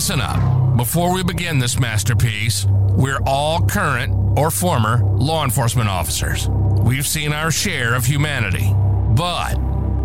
[0.00, 0.78] Listen up.
[0.78, 6.48] Before we begin this masterpiece, we're all current or former law enforcement officers.
[6.48, 8.72] We've seen our share of humanity.
[9.14, 9.58] But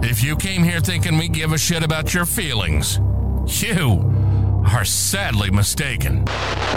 [0.04, 3.00] if you came here thinking we give a shit about your feelings,
[3.48, 4.04] you
[4.68, 6.28] are sadly mistaken.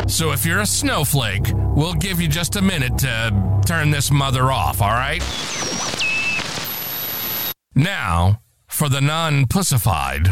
[0.06, 4.52] So if you're a snowflake, we'll give you just a minute to turn this mother
[4.52, 5.24] off, all right?
[7.74, 10.28] Now, for the non pussified.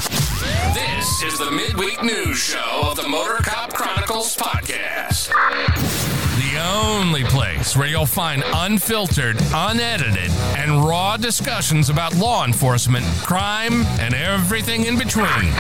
[1.07, 5.29] This is the midweek news show of the Motor Cop Chronicles podcast.
[5.29, 13.87] The only place where you'll find unfiltered, unedited, and raw discussions about law enforcement, crime,
[14.01, 15.53] and everything in between.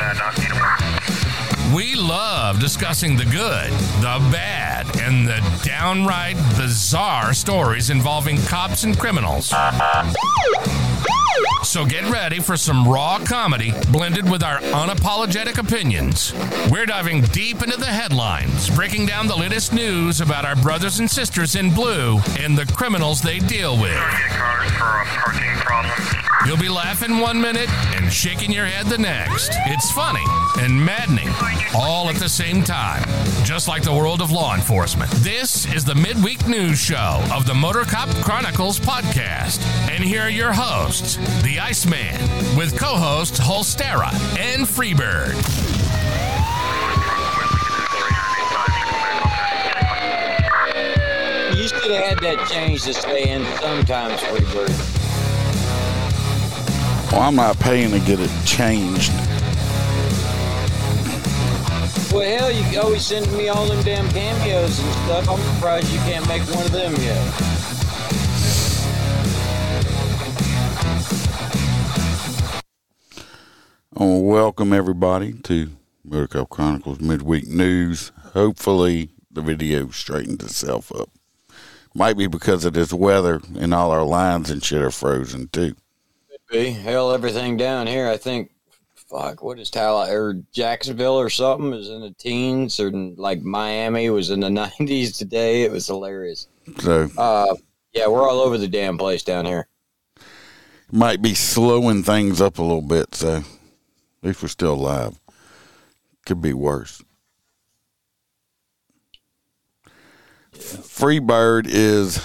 [1.75, 3.70] We love discussing the good,
[4.01, 9.52] the bad, and the downright bizarre stories involving cops and criminals.
[11.65, 16.33] So get ready for some raw comedy blended with our unapologetic opinions.
[16.71, 21.10] We're diving deep into the headlines, breaking down the latest news about our brothers and
[21.10, 24.01] sisters in blue and the criminals they deal with.
[26.46, 29.51] You'll be laughing one minute and shaking your head the next.
[29.66, 30.23] It's funny
[30.59, 31.27] and maddening
[31.74, 33.02] all at the same time,
[33.45, 35.10] just like the world of law enforcement.
[35.16, 39.60] This is the midweek news show of the Motor Cop Chronicles podcast.
[39.90, 42.21] And here are your hosts, the Iceman,
[42.57, 45.34] with co hosts Holstera and Freebird.
[51.57, 54.96] You should have had that change to stay in sometimes, Freebird.
[57.12, 59.12] Well, I'm not paying to get it changed.
[62.16, 65.28] Well, hell, you always send me all them damn cameos and stuff.
[65.28, 67.20] I'm surprised you can't make one of them yet.
[73.92, 75.72] Want welcome everybody to
[76.04, 78.12] Motor Cop Chronicles Midweek News.
[78.32, 81.10] Hopefully, the video straightened itself up.
[81.94, 85.75] Might be because of this weather and all our lines and shit are frozen too.
[86.31, 88.09] Could Be hell, everything down here.
[88.09, 88.53] I think,
[89.09, 94.11] fuck, what is Tal or Jacksonville or something is in the teens, or like Miami
[94.11, 94.50] was in the
[94.81, 95.62] nineties today.
[95.62, 96.49] It was hilarious.
[96.81, 97.55] So, Uh,
[97.93, 99.69] yeah, we're all over the damn place down here.
[100.91, 103.15] might be slowing things up a little bit.
[103.15, 103.44] So, at
[104.22, 105.19] least we're still alive.
[106.27, 107.03] Could be worse.
[110.53, 112.25] Freebird is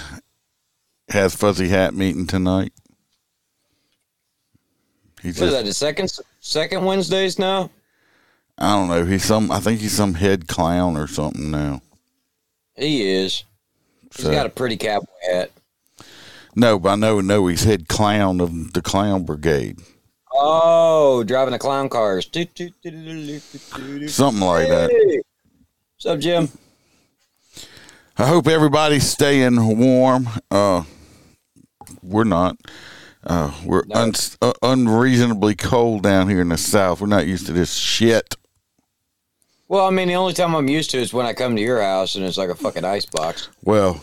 [1.10, 2.72] has Fuzzy Hat meeting tonight.
[5.22, 5.64] He's What is just, that?
[5.64, 7.70] The second second Wednesdays now?
[8.58, 9.04] I don't know.
[9.04, 9.50] He's some.
[9.50, 11.80] I think he's some head clown or something now.
[12.76, 13.44] He is.
[14.14, 15.50] He's got a pretty cowboy hat.
[16.54, 17.20] No, but I know.
[17.20, 19.78] No, he's head clown of the Clown Brigade.
[20.34, 22.24] Oh, driving the clown cars.
[22.24, 22.50] Something
[24.46, 24.90] like that.
[24.90, 25.22] Hey.
[25.94, 26.48] What's up, Jim?
[28.18, 30.28] I hope everybody's staying warm.
[30.50, 30.82] Uh,
[32.02, 32.56] we're not.
[33.24, 33.94] Uh, we're No.
[34.02, 37.00] un- uh, unreasonably cold down here in the south.
[37.00, 38.34] We're not used to this shit.
[39.68, 41.80] Well, I mean, the only time I'm used to is when I come to your
[41.80, 43.48] house and it's like a fucking ice box.
[43.62, 44.00] Well,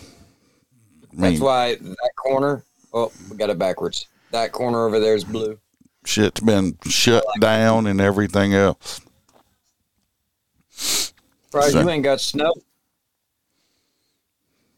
[1.19, 2.63] I That's why that corner.
[2.94, 4.08] Oh, we got it backwards.
[4.31, 5.59] That corner over there is blue.
[6.06, 9.02] shit's been shut down and everything else.
[10.69, 12.53] Surprised So- you ain't got snow.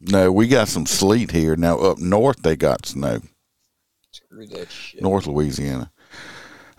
[0.01, 1.78] No, we got some sleet here now.
[1.78, 3.19] Up north, they got snow.
[4.31, 5.02] Screw that shit.
[5.02, 5.92] North Louisiana.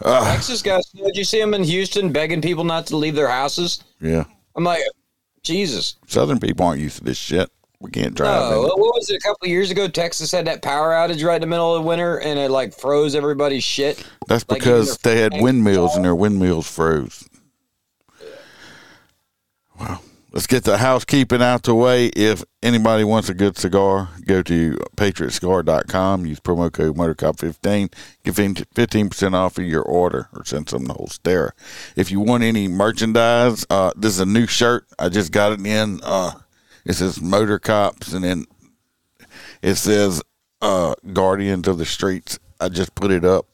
[0.02, 0.88] Texas guys.
[0.88, 3.84] Did you see them in Houston begging people not to leave their houses?
[4.00, 4.24] Yeah,
[4.56, 4.80] I'm like,
[5.42, 5.96] Jesus.
[6.06, 7.50] Southern people aren't used to this shit.
[7.78, 8.50] We can't drive.
[8.50, 9.16] No, what was it?
[9.16, 11.82] A couple of years ago, Texas had that power outage right in the middle of
[11.82, 14.02] the winter, and it like froze everybody's shit.
[14.28, 17.28] That's like because they had windmills and their windmills froze.
[19.78, 22.06] Well, let's get the housekeeping out the way.
[22.06, 26.26] If anybody wants a good cigar, go to patriotcigar.com.
[26.26, 27.92] Use promo code MotorCop15.
[28.24, 31.50] Get 15% off of your order or send some to Holstera.
[31.96, 34.86] If you want any merchandise, uh, this is a new shirt.
[34.98, 36.00] I just got it in.
[36.02, 36.32] Uh,
[36.84, 38.46] it says Motor Cops and then
[39.62, 40.22] it says
[40.60, 42.38] uh, Guardians of the Streets.
[42.60, 43.46] I just put it up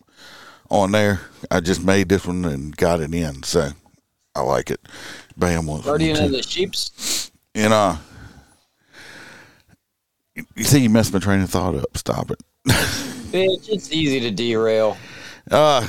[0.70, 1.20] on there.
[1.50, 3.70] I just made this one and got it in, so
[4.34, 4.80] I like it.
[5.38, 7.30] Bam wants one Guardian of the Sheeps.
[7.54, 7.96] And uh,
[10.54, 11.96] you see, you messed my train of thought up.
[11.96, 12.42] Stop it.
[12.66, 14.96] Bitch, it's easy to derail.
[15.50, 15.86] Uh,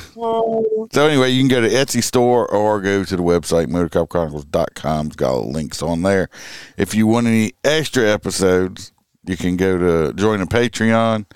[0.90, 5.06] so anyway, you can go to Etsy store or go to the website motorcopchronicles.com.
[5.08, 6.30] It's got links on there.
[6.78, 8.92] If you want any extra episodes,
[9.26, 11.26] you can go to join a Patreon.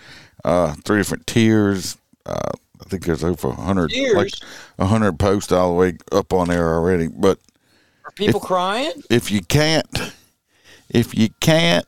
[0.43, 1.99] Uh, three different tiers.
[2.25, 4.33] Uh, I think there's over hundred, like
[4.79, 7.09] a hundred posts all the way up on there already.
[7.09, 7.39] But
[8.15, 8.93] People crying?
[9.11, 9.87] if you can't
[10.91, 11.87] if you can't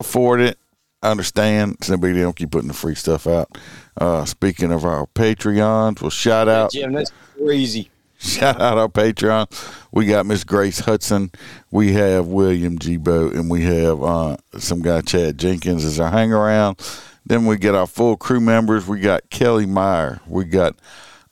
[0.00, 0.58] afford it,
[1.02, 1.76] understand.
[1.82, 2.34] Somebody don't.
[2.36, 3.56] Keep putting the free stuff out.
[3.96, 7.90] Uh, speaking of our Patreons, well, shout out Jim, that's crazy.
[8.18, 9.46] shout out our Patreon.
[9.92, 11.30] We got Miss Grace Hudson.
[11.70, 12.96] We have William G.
[12.96, 16.80] Boat, and we have uh, some guy Chad Jenkins as our hang around.
[17.24, 18.86] Then we get our full crew members.
[18.86, 20.20] We got Kelly Meyer.
[20.26, 20.74] We got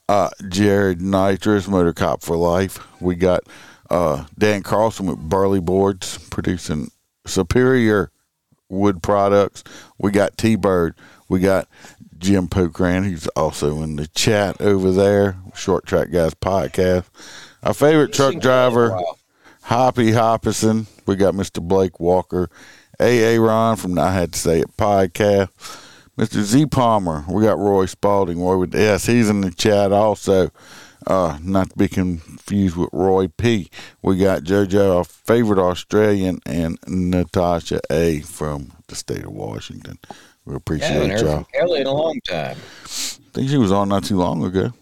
[0.07, 2.79] uh, Jared Nitrous, Motor Cop for Life.
[3.01, 3.41] We got
[3.91, 6.89] uh, Dan Carlson with Burley Boards producing
[7.25, 8.09] superior
[8.69, 9.63] wood products.
[9.97, 10.95] We got T Bird.
[11.27, 11.67] We got
[12.17, 15.37] Jim Pokran, who's also in the chat over there.
[15.55, 17.05] Short Track Guys podcast.
[17.63, 18.97] Our favorite truck driver,
[19.63, 20.87] Hoppy Hoppison.
[21.05, 21.61] We got Mr.
[21.61, 22.49] Blake Walker.
[22.99, 25.49] AA Ron from I Had to Say It podcast.
[26.17, 26.41] Mr.
[26.41, 27.25] Z Palmer.
[27.27, 28.39] We got Roy Spalding.
[28.39, 29.07] Roy with S.
[29.07, 30.49] He's in the chat also.
[31.07, 33.69] Uh, not to be confused with Roy P.
[34.03, 38.21] We got JoJo, our favorite Australian, and Natasha A.
[38.21, 39.97] from the state of Washington.
[40.45, 41.35] We Yeah, appreciate heard y'all.
[41.43, 42.57] from Kelly in a long time.
[42.85, 44.73] I think she was on not too long ago.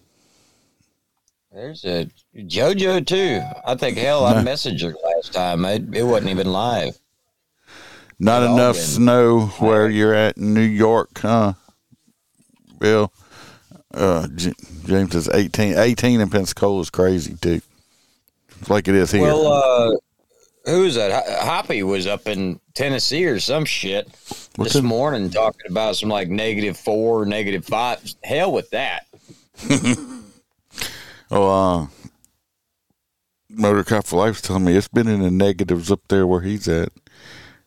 [1.52, 3.40] There's a JoJo too.
[3.66, 5.64] I think hell, I messaged her last time.
[5.64, 6.98] It, it wasn't even live.
[8.18, 11.54] Not enough snow where you're at in New York, huh?
[12.78, 13.12] Bill,
[13.94, 14.54] uh, J-
[14.86, 15.78] James is 18.
[15.78, 17.60] 18 in Pensacola is crazy too.
[18.68, 19.22] Like it is here.
[19.22, 19.96] Well, uh,
[20.66, 21.42] who is that?
[21.42, 24.08] Hoppy was up in Tennessee or some shit
[24.56, 28.00] What's this morning talking about some like negative four, negative five.
[28.22, 29.06] Hell with that.
[31.30, 31.86] oh, uh,
[33.48, 36.42] Motor Cop for Life was telling me it's been in the negatives up there where
[36.42, 36.90] he's at.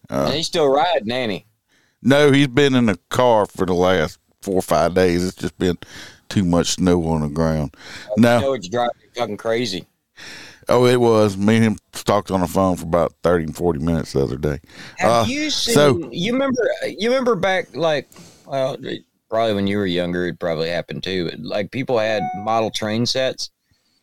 [0.10, 0.31] Uh.
[0.31, 1.46] he's still riding, ain't he?
[2.02, 5.25] No, he's been in a car for the last four or five days.
[5.25, 5.78] It's just been
[6.30, 7.75] too much snow on the ground.
[8.18, 9.86] now You No, know it's driving fucking crazy.
[10.70, 11.38] oh, it was.
[11.38, 14.38] Me and him talked on the phone for about 30 and 40 minutes the other
[14.38, 14.60] day.
[14.98, 15.74] Have Uh, you seen?
[15.75, 16.62] so- you remember?
[16.88, 18.08] You remember back like
[18.46, 18.78] well,
[19.30, 21.31] probably when you were younger, it probably happened too.
[21.40, 23.52] Like people had model train sets,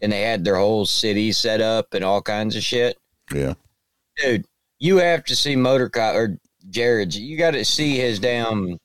[0.00, 2.96] and they had their whole city set up and all kinds of shit.
[3.32, 3.54] Yeah.
[4.16, 4.44] Dude,
[4.78, 6.38] you have to see Motor Cop or
[6.70, 7.18] Jared's.
[7.18, 8.78] You got to see his damn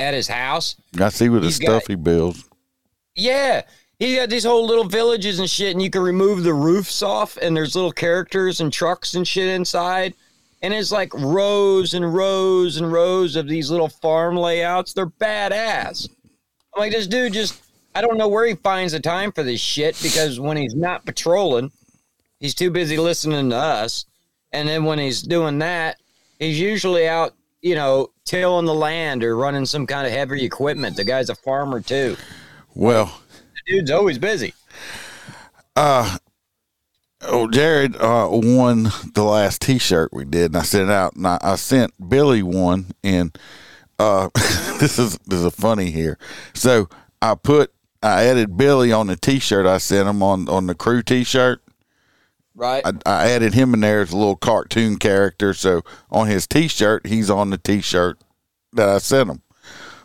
[0.00, 0.76] at his house.
[1.00, 2.44] I see with the He's got- stuff he builds.
[3.14, 3.62] Yeah.
[3.98, 7.36] He got these whole little villages and shit, and you can remove the roofs off,
[7.36, 10.14] and there's little characters and trucks and shit inside.
[10.62, 14.94] And it's like rows and rows and rows of these little farm layouts.
[14.94, 16.08] They're badass.
[16.74, 17.62] I'm like, this dude just,
[17.94, 21.04] I don't know where he finds the time for this shit because when he's not
[21.04, 21.70] patrolling,
[22.38, 24.06] he's too busy listening to us.
[24.52, 25.96] And then when he's doing that,
[26.38, 30.96] he's usually out, you know, tilling the land or running some kind of heavy equipment.
[30.96, 32.16] The guy's a farmer too.
[32.74, 33.20] Well,
[33.66, 34.54] The dude's always busy.
[35.76, 36.18] uh,
[37.22, 38.84] oh, Jared uh, won
[39.14, 42.42] the last T-shirt we did, and I sent it out, and I, I sent Billy
[42.42, 43.36] one, and
[43.98, 44.28] uh,
[44.80, 46.18] this is this is a funny here.
[46.54, 46.88] So
[47.20, 47.72] I put
[48.02, 51.62] I added Billy on the T-shirt I sent him on on the crew T-shirt.
[52.60, 52.82] Right?
[52.84, 55.54] I, I added him in there as a little cartoon character.
[55.54, 58.18] So on his T-shirt, he's on the T-shirt
[58.74, 59.40] that I sent him.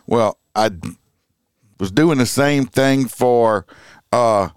[0.06, 0.70] Well, I
[1.78, 3.66] was doing the same thing for
[4.10, 4.48] uh,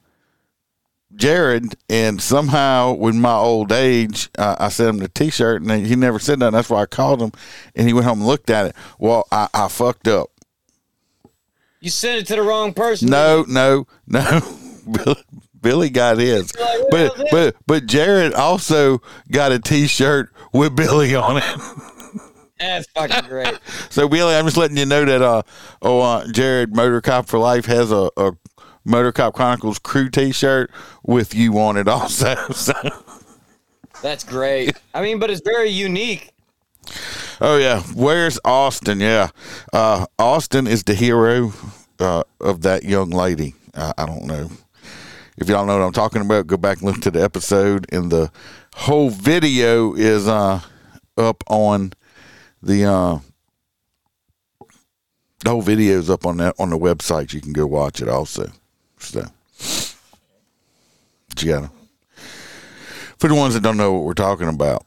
[1.14, 5.98] Jared, and somehow, with my old age, uh, I sent him the T-shirt, and he
[5.98, 6.52] never said that.
[6.52, 7.34] That's why I called him,
[7.76, 8.76] and he went home and looked at it.
[8.98, 10.30] Well, I, I fucked up.
[11.82, 13.10] you sent it to the wrong person.
[13.10, 14.42] No, no, no.
[15.62, 16.52] Billy, got his,
[16.92, 19.02] but but but Jared also
[19.32, 21.44] got a T-shirt with Billy on it.
[22.60, 23.58] That's fucking great.
[23.90, 25.42] So Billy, I'm just letting you know that uh
[25.82, 28.32] oh uh, Jared Motor Cop for Life has a, a
[28.86, 30.72] Motor Cop Chronicles crew T-shirt
[31.04, 32.36] with you on it also.
[32.54, 32.74] So
[34.02, 34.78] That's great.
[34.94, 36.32] I mean, but it's very unique.
[37.42, 39.00] oh yeah, where's Austin?
[39.00, 39.30] Yeah,
[39.74, 41.54] uh, Austin is the hero
[42.00, 43.56] uh, of that young lady.
[43.76, 44.50] I, I don't know.
[45.40, 48.12] If y'all know what I'm talking about, go back and look to the episode, and
[48.12, 48.30] the
[48.76, 50.60] whole video is uh,
[51.18, 51.94] up on
[52.62, 53.20] the uh,
[55.46, 57.34] the whole video is up on that on the website.
[57.34, 58.52] You can go watch it also.
[58.98, 59.26] So,
[61.30, 61.72] but you gotta
[63.18, 64.84] for the ones that don't know what we're talking about.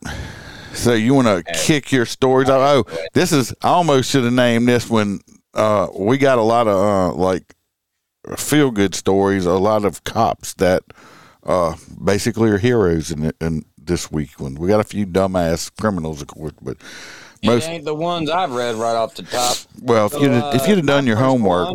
[0.74, 2.60] So you want to kick your stories out?
[2.60, 5.20] Oh, this is I almost should have named this when
[5.54, 7.54] uh, we got a lot of uh, like
[8.36, 9.46] feel good stories.
[9.46, 10.82] A lot of cops that
[11.44, 14.38] uh, basically are heroes in in this week.
[14.38, 16.76] When we got a few dumbass criminals, of course, but
[17.44, 19.56] most it ain't the ones I've read right off the top.
[19.82, 21.68] well, if So, you uh, if you'd have done your homework,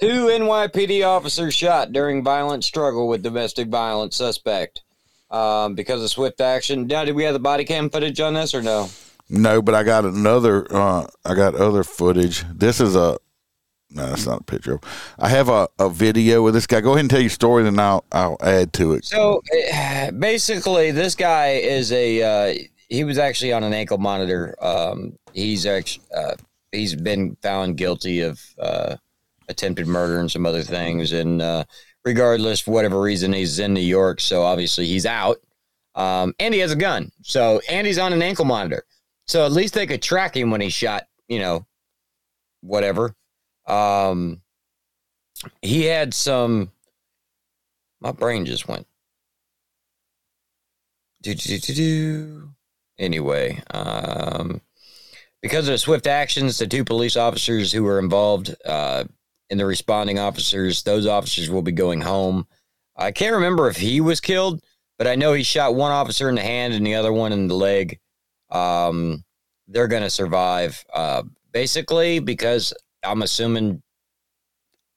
[0.00, 4.82] two NYPD officers shot during violent struggle with domestic violence suspect.
[5.30, 6.86] um, because of swift action.
[6.86, 8.88] Now, did we have the body cam footage on this or no?
[9.30, 10.66] No, but I got another.
[10.70, 12.44] Uh, I got other footage.
[12.52, 13.16] This is a.
[13.94, 14.80] No, that's not a picture.
[15.18, 16.80] I have a, a video of this guy.
[16.80, 19.04] Go ahead and tell your story, then I'll I'll add to it.
[19.04, 22.22] So eh, basically, this guy is a.
[22.22, 22.58] Uh,
[22.88, 24.54] he was actually on an ankle monitor.
[24.60, 26.34] Um, he's actually uh,
[26.72, 28.96] he's been found guilty of uh,
[29.48, 31.64] attempted murder and some other things, and uh,
[32.04, 35.38] regardless, for whatever reason, he's in New York, so obviously he's out.
[35.94, 38.84] Um, and he has a gun, so and he's on an ankle monitor,
[39.28, 41.04] so at least they could track him when he shot.
[41.28, 41.66] You know,
[42.60, 43.14] whatever.
[43.66, 44.42] Um,
[45.62, 46.70] he had some.
[48.00, 48.86] My brain just went.
[51.22, 52.50] Do, do, do, do.
[52.98, 54.60] Anyway, um,
[55.42, 59.04] because of swift actions, the two police officers who were involved uh,
[59.50, 62.46] in the responding officers, those officers will be going home.
[62.96, 64.62] I can't remember if he was killed,
[64.98, 67.48] but I know he shot one officer in the hand and the other one in
[67.48, 67.98] the leg.
[68.50, 69.24] Um,
[69.66, 73.82] they're going to survive, uh, basically, because I'm assuming.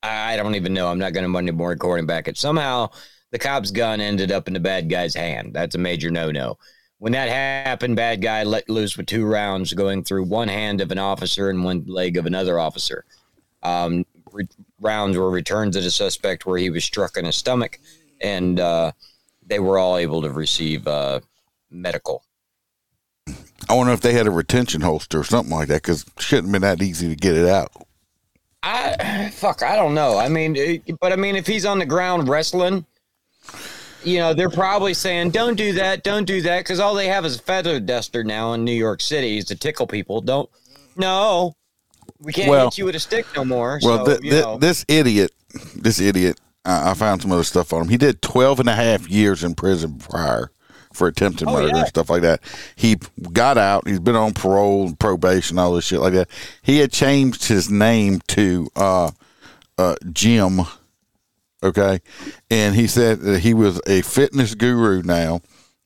[0.04, 0.88] I don't even know.
[0.90, 2.38] I'm not going to Monday morning recording back it.
[2.38, 2.92] Somehow
[3.32, 5.54] the cop's gun ended up in the bad guy's hand.
[5.54, 6.58] That's a major no no.
[7.00, 10.92] When that happened, bad guy let loose with two rounds going through one hand of
[10.92, 13.06] an officer and one leg of another officer.
[13.62, 14.48] Um, re-
[14.80, 17.80] rounds were returned to the suspect where he was struck in his stomach,
[18.22, 18.94] and uh,
[19.46, 21.20] they were all able to receive uh,
[21.70, 22.24] medical.
[23.70, 26.48] I wonder if they had a retention holster or something like that because it shouldn't
[26.48, 27.72] have been that easy to get it out.
[28.68, 30.18] I fuck, I don't know.
[30.18, 32.86] I mean, but I mean, if he's on the ground wrestling,
[34.04, 37.26] you know, they're probably saying, "Don't do that, don't do that," because all they have
[37.26, 40.22] is a feather duster now in New York City is to tickle people.
[40.22, 40.50] Don't,
[40.96, 41.56] no,
[42.20, 43.80] we can't Well- hit you with a stick no more.
[43.82, 45.32] Well, so, th- th- this idiot,
[45.76, 47.90] this idiot, I I found some other stuff on him.
[47.90, 50.52] He did 12 and a half years in prison prior
[50.98, 51.78] for attempted Oh, murder yeah.
[51.80, 52.42] and stuff like that.
[52.76, 52.98] He
[53.32, 53.88] got out.
[53.88, 56.30] He's been on parole and probation, all this shit like that.
[56.64, 59.12] He had changed his name to uh,
[59.78, 60.62] uh, Jim.
[61.64, 62.00] Okay.
[62.52, 65.42] And he said that he was a fitness guru now.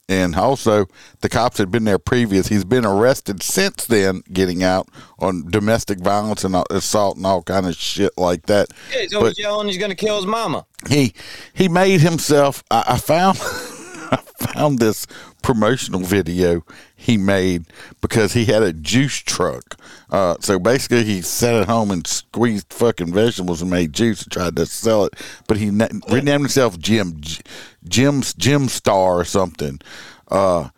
[0.09, 0.87] And also,
[1.21, 2.47] the cops had been there previous.
[2.49, 4.89] He's been arrested since then, getting out
[5.19, 8.67] on domestic violence and assault and all kind of shit like that.
[8.93, 10.65] Yeah, he's always but- yelling he's going to kill his mama.
[10.89, 11.13] he
[11.53, 13.37] he made himself I, I found
[14.11, 14.17] I
[14.53, 15.07] found this
[15.41, 16.63] promotional video
[16.95, 17.65] he made
[18.01, 19.79] because he had a juice truck.
[20.09, 24.31] Uh, so basically, he sat at home and squeezed fucking vegetables and made juice and
[24.31, 25.13] tried to sell it.
[25.47, 27.41] But he na- renamed himself Jim J-
[27.87, 29.79] Jim's Jim Star or something.
[30.27, 30.69] Uh,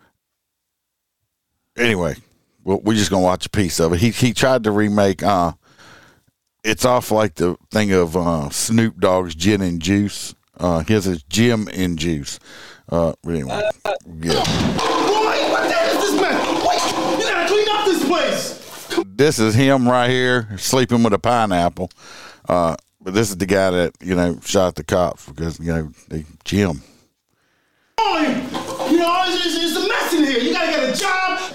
[1.76, 2.16] anyway,
[2.64, 4.00] well, we're just gonna watch a piece of it.
[4.00, 5.22] He he tried to remake.
[5.22, 5.52] Uh,
[6.62, 10.34] it's off like the thing of uh, Snoop Dogg's gin and juice.
[10.56, 12.38] Uh, his is Jim and juice.
[12.88, 13.62] Uh, but anyway,
[14.20, 14.34] yeah.
[14.34, 14.40] Boy,
[15.50, 16.36] what the hell is this man?
[16.66, 19.04] Wait, you gotta clean up this place.
[19.06, 21.90] This is him right here sleeping with a pineapple.
[22.48, 25.90] Uh, but this is the guy that you know shot the cops because you know
[26.08, 26.82] they Jim.
[28.90, 30.38] You know, it's, it's, it's a mess in here.
[30.40, 31.52] You gotta get a job.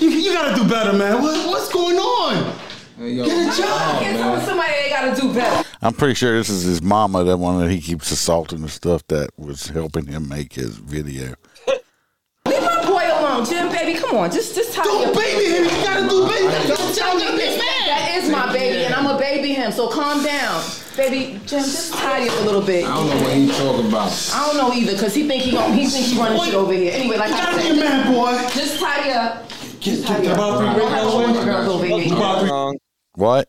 [0.00, 1.22] You, you gotta do better, man.
[1.22, 2.54] What, what's going on?
[2.98, 4.02] Get a job.
[4.02, 5.68] Can't somebody they gotta do better.
[5.80, 9.06] I'm pretty sure this is his mama, that one that he keeps assaulting and stuff
[9.06, 11.34] that was helping him make his video.
[11.68, 13.96] Leave my boy alone, Jim, baby.
[13.96, 15.14] Come on, just just tidy Don't up.
[15.14, 15.64] baby him.
[15.64, 16.44] You gotta do baby.
[16.44, 18.22] You gotta tell me this man.
[18.24, 19.70] is my baby, and I'm a baby him.
[19.70, 20.64] So calm down,
[20.96, 21.38] baby.
[21.46, 22.84] Jim, just tidy up a little bit.
[22.84, 24.32] I don't know what he talking about.
[24.34, 26.72] I don't know either, cause he think he gon' he think he running shit over
[26.72, 26.92] here.
[26.92, 28.32] Anyway, like You I gotta be a man, boy.
[28.54, 29.48] just tidy up.
[29.80, 30.38] Get, Tidy get up.
[30.38, 32.87] about three Don't have to want the girls
[33.20, 33.40] over here.
[33.40, 33.44] About Wrong.
[33.44, 33.48] What?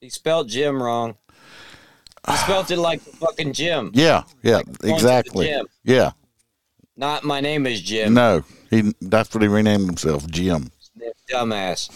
[0.00, 1.16] He spelled Jim wrong.
[2.28, 3.90] He spelled it like fucking Jim.
[3.94, 5.46] Yeah, yeah, going to the exactly.
[5.46, 5.66] gym.
[5.84, 6.12] Yeah,
[6.96, 8.14] Not my name is Jim.
[8.14, 10.70] no, he that's what he renamed himself, Jim.
[11.30, 11.90] Dumbass.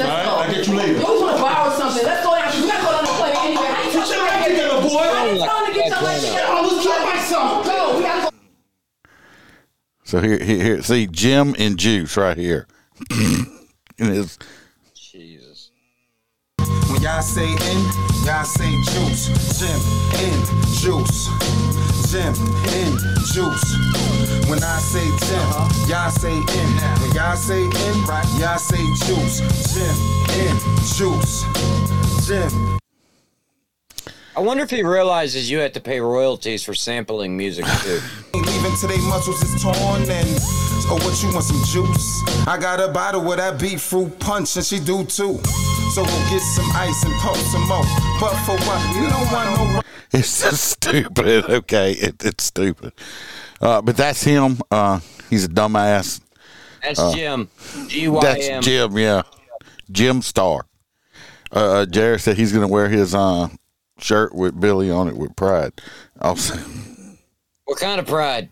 [0.00, 0.26] Alright.
[0.26, 1.00] I'll get you later.
[1.00, 2.04] Yo, we wanna borrow something.
[2.04, 2.44] Let's go down.
[2.44, 3.62] 'cause We gotta go down the anyway.
[3.64, 4.98] I ain't Get your telling together, boy.
[4.98, 6.38] I ain't telling to get your life together.
[6.40, 7.64] I almost killed myself.
[7.66, 7.96] Go.
[7.96, 8.36] We gotta go.
[10.04, 12.66] So here, here, here see Jim and Juice right here.
[13.10, 13.46] and
[13.98, 14.38] his Jesus.
[14.38, 14.63] When
[17.04, 17.84] y'all say in,
[18.24, 19.28] y'all say juice.
[19.58, 19.78] Jim
[20.24, 20.40] in
[20.72, 21.28] juice.
[22.10, 22.32] Jim
[22.72, 22.96] in
[23.28, 24.48] juice.
[24.48, 25.46] When I say Jim,
[25.86, 26.70] y'all say in.
[27.02, 29.40] When y'all say in, y'all say juice.
[29.74, 29.96] Jim
[30.40, 30.56] in
[30.96, 31.44] juice.
[32.26, 32.78] Jim.
[34.34, 38.00] I wonder if he realizes you have to pay royalties for sampling music too.
[38.80, 40.28] Till they muscles is torn and
[40.88, 42.22] oh what you want some juice?
[42.46, 45.38] I got a bottle with that beet fruit punch and she do too.
[45.94, 47.84] So go get some ice and pump some more.
[48.20, 48.96] But for what?
[48.96, 49.82] You don't want no.
[50.12, 51.44] It's just stupid.
[51.48, 52.92] Okay, it, it's stupid.
[53.60, 54.58] Uh, but that's him.
[54.70, 55.00] Uh,
[55.30, 56.20] he's a dumbass.
[56.82, 57.48] That's Jim.
[57.88, 58.98] G Y Uh, That's Jim.
[58.98, 59.22] Yeah,
[59.90, 60.66] Jim Star.
[61.50, 63.48] Uh, uh, Jared said he's going to wear his uh,
[63.98, 65.72] shirt with Billy on it with pride.
[66.20, 66.56] Also,
[67.64, 68.50] What kind of pride?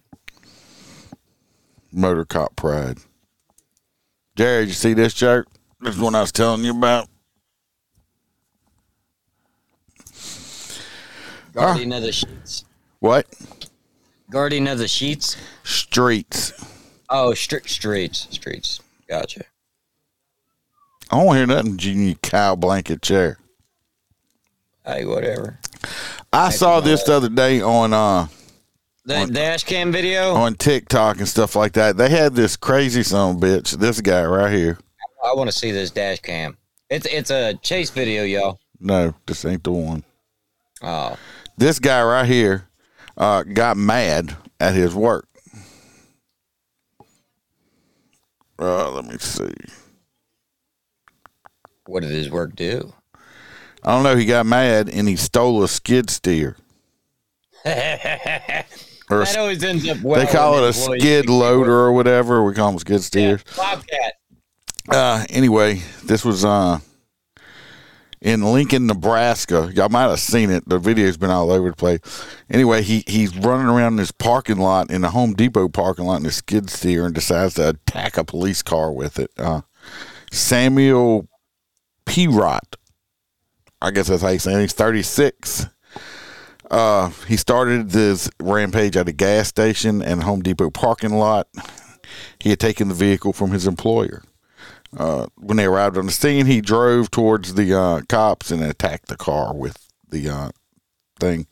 [1.93, 2.99] Motor cop pride.
[4.37, 5.49] Jared, you see this shirt?
[5.81, 7.09] This is one I was telling you about.
[11.53, 12.65] Guardian of the sheets.
[13.01, 13.27] What?
[14.31, 15.37] Guardian of the sheets.
[15.65, 16.53] Streets.
[17.11, 18.27] Oh, strict streets.
[18.31, 18.81] Streets.
[19.07, 19.45] Gotcha.
[21.11, 23.39] I don't hear nothing, you cow blanket chair.
[24.87, 25.59] Hey, whatever.
[26.33, 28.29] I saw this the other day on uh
[29.05, 30.35] The dash cam video.
[30.35, 31.97] on TikTok and stuff like that.
[31.97, 33.73] They had this crazy son bitch.
[33.73, 34.79] This guy right here.
[35.25, 36.57] I want to see this dash cam.
[36.89, 38.61] It's it's a chase video, y'all.
[38.79, 40.05] No, this ain't the one.
[40.83, 41.17] Oh,
[41.57, 42.69] This guy right here
[43.17, 45.27] uh, got mad at his work.
[48.59, 49.53] Uh, let me see.
[51.87, 52.93] what did his work do?
[53.85, 54.15] I don't know.
[54.17, 56.57] He got mad and he stole a skid steer.
[59.13, 60.25] Or that always ends up well.
[60.25, 62.43] they call it a skid loader or whatever.
[62.45, 63.45] We call them skid Yeah, steers.
[63.57, 64.15] Bobcat.
[64.89, 66.79] Uh, anyway, this was uh
[68.21, 69.71] in Lincoln, Nebraska.
[69.75, 70.69] Y'all might have seen it.
[70.69, 72.01] The video's been all over the place.
[72.49, 76.21] Anyway, he he's running around in this parking lot in the Home Depot parking lot
[76.21, 79.31] in a skid steer and decides to attack a police car with it.
[79.37, 79.63] Uh,
[80.31, 81.29] Samuel
[82.07, 82.77] Perot.
[83.81, 84.61] I guess that's how you say it.
[84.61, 85.67] He's 36.
[86.73, 91.47] Uh, he started this rampage at a gas station and Home Depot parking lot.
[92.41, 94.23] He had taken the vehicle from his employer.
[94.97, 99.09] Uh, when they arrived on the scene, he drove towards the uh, cops and attacked
[99.09, 100.51] the car with the uh,
[101.21, 101.47] thing,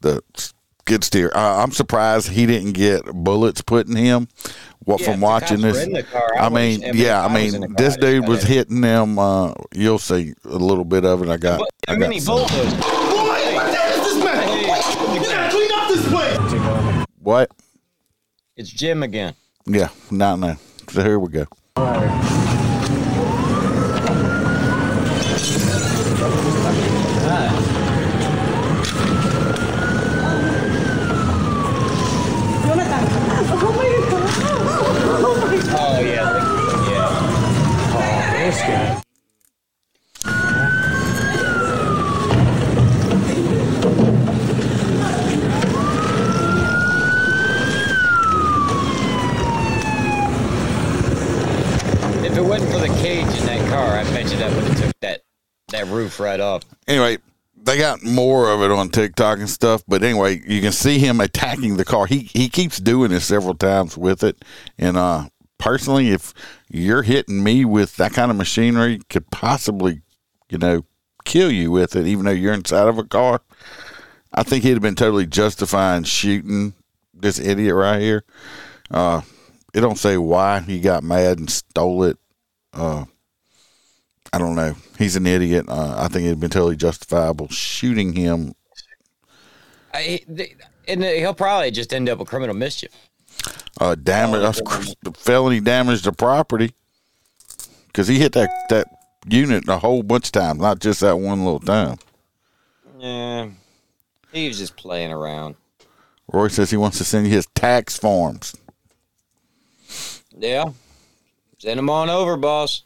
[0.00, 1.30] the skid steer.
[1.34, 4.28] Uh, I'm surprised he didn't get bullets put in him.
[4.84, 5.86] What Yeah, from watching this?
[6.10, 9.18] car, I I mean, yeah, I I was in mean, this dude was hitting them.
[9.18, 11.28] Uh, you'll see a little bit of it.
[11.28, 11.60] I got.
[11.86, 12.10] I I mean, got
[17.30, 17.46] What?
[18.56, 19.34] It's Jim again.
[19.64, 20.56] Yeah, not no.
[20.88, 21.46] So here we go.
[35.72, 37.30] Oh yeah, yeah.
[52.22, 54.78] If it wasn't for the cage in that car, I bet you that would have
[54.78, 54.92] took
[55.70, 56.62] that roof right off.
[56.86, 57.18] anyway,
[57.62, 59.82] they got more of it on TikTok and stuff.
[59.86, 62.06] But anyway, you can see him attacking the car.
[62.06, 64.44] He he keeps doing this several times with it.
[64.78, 65.28] And uh,
[65.58, 66.32] personally, if
[66.68, 70.02] you're hitting me with that kind of machinery, could possibly,
[70.48, 70.84] you know,
[71.24, 73.40] kill you with it, even though you're inside of a car.
[74.32, 76.74] I think he'd have been totally justifying shooting
[77.12, 78.24] this idiot right here.
[78.90, 79.22] Uh,
[79.74, 82.16] it don't say why he got mad and stole it.
[82.72, 83.04] Uh,
[84.32, 84.74] I don't know.
[84.98, 85.66] He's an idiot.
[85.68, 88.54] Uh, I think it'd been totally justifiable shooting him.
[89.92, 92.92] I, th- and he'll probably just end up with criminal mischief.
[93.80, 94.82] Uh, damage, uh,
[95.14, 96.72] felony damage to property,
[97.86, 98.86] because he hit that that
[99.28, 101.96] unit a whole bunch of times, not just that one little time.
[102.98, 103.48] Yeah,
[104.32, 105.54] he was just playing around.
[106.32, 108.54] Roy says he wants to send you his tax forms.
[110.36, 110.70] Yeah,
[111.58, 112.82] send him on over, boss.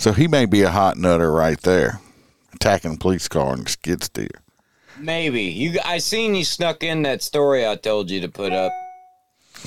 [0.00, 2.00] So he may be a hot nutter right there,
[2.54, 4.30] attacking a police car and skid steer.
[4.98, 5.78] Maybe you.
[5.84, 8.72] I seen you snuck in that story I told you to put up.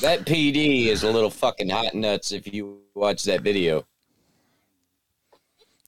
[0.02, 3.86] That PD is a little fucking hot nuts if you watch that video.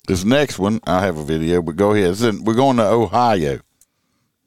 [0.07, 2.11] This next one, I have a video, but go ahead.
[2.11, 3.61] Is- We're going to Ohio.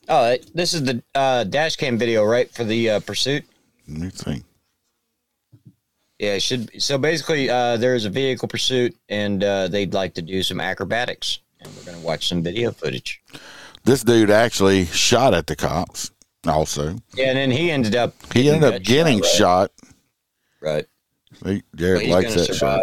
[0.09, 3.45] Oh, this is the uh, dash cam video, right, for the uh, pursuit.
[3.89, 4.45] Let me.
[6.19, 6.83] Yeah, it should.
[6.83, 11.39] So basically, uh, there's a vehicle pursuit, and uh, they'd like to do some acrobatics,
[11.61, 13.23] and we're gonna watch some video footage.
[13.85, 16.11] This dude actually shot at the cops.
[16.47, 18.15] Also, Yeah, and then he ended up.
[18.33, 19.71] he ended up getting shot.
[20.61, 20.87] Right.
[21.45, 22.83] He, Jared likes that survive.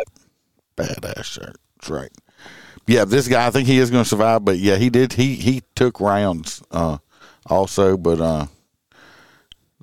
[0.78, 1.02] shirt.
[1.02, 1.58] Badass shirt.
[1.78, 2.12] That's right.
[2.88, 5.14] Yeah, this guy I think he is going to survive, but yeah, he did.
[5.14, 6.98] He he took rounds uh,
[7.48, 8.46] also, but uh,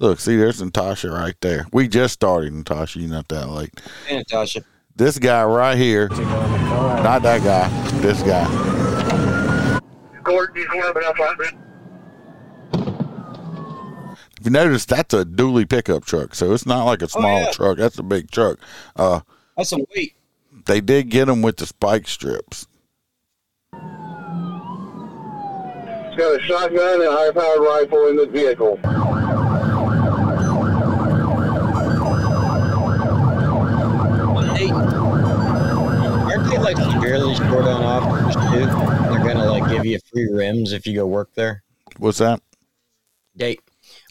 [0.02, 1.64] look, see, there's Natasha right there.
[1.72, 3.00] We just started, Natasha.
[3.00, 3.80] You're not that late.
[4.06, 4.62] Hey, Natasha.
[4.96, 7.68] this guy right here, not that guy,
[8.00, 8.44] this guy.
[10.22, 11.54] Gordon, you have enough hundred.
[14.38, 17.50] If you notice, that's a dually pickup truck, so it's not like a small yeah.
[17.52, 17.78] truck.
[17.78, 18.58] That's a big truck.
[18.96, 19.20] Uh,
[19.56, 20.14] That's some weight.
[20.66, 22.66] they did get him with the spike strips.
[23.72, 23.80] It's
[26.16, 28.80] got a shotgun and a high-powered rifle in the vehicle.
[34.62, 38.66] They, aren't they like severely short on offers too?
[38.66, 41.62] They're gonna like give you free rims if you go work there.
[41.98, 42.40] What's that?
[43.36, 43.60] Date.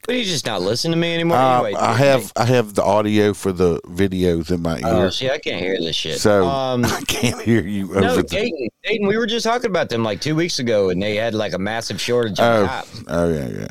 [0.06, 1.38] But he's just not listening to me anymore.
[1.38, 4.84] Uh, anyway, I have I have the audio for the videos in my ear.
[4.86, 6.20] Oh, ear, see, I can't hear this shit.
[6.20, 8.24] so um, I can't hear you over no, the.
[8.24, 11.34] Dayton, Dayton, we were just talking about them like two weeks ago, and they had
[11.36, 13.68] like a massive shortage of Oh, cops, oh yeah, yeah.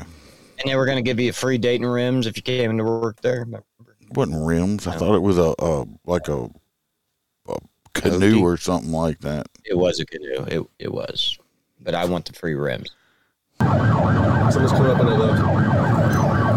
[0.59, 3.19] and they were going to give you free Dayton rims if you came into work
[3.21, 3.45] there.
[3.51, 3.63] It
[4.17, 4.87] wasn't rims.
[4.87, 6.49] I thought it was a, a like a
[7.93, 8.41] canoe Oaky.
[8.41, 9.47] or something like that.
[9.65, 10.45] It was a canoe.
[10.47, 11.37] It it was,
[11.81, 12.89] but I want the free rims.
[13.59, 16.51] Someone's coming up on the left.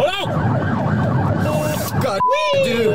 [0.00, 1.98] Oh.
[2.02, 2.20] God,
[2.64, 2.94] dude.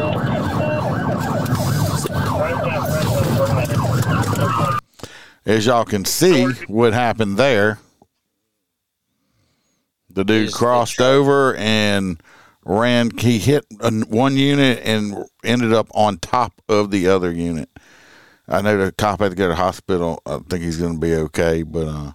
[5.45, 7.79] As y'all can see, what happened there.
[10.13, 12.21] The dude crossed over and
[12.65, 13.11] ran.
[13.17, 17.69] He hit one unit and ended up on top of the other unit.
[18.47, 20.21] I know the cop had to go to the hospital.
[20.25, 22.11] I think he's going to be okay, but uh,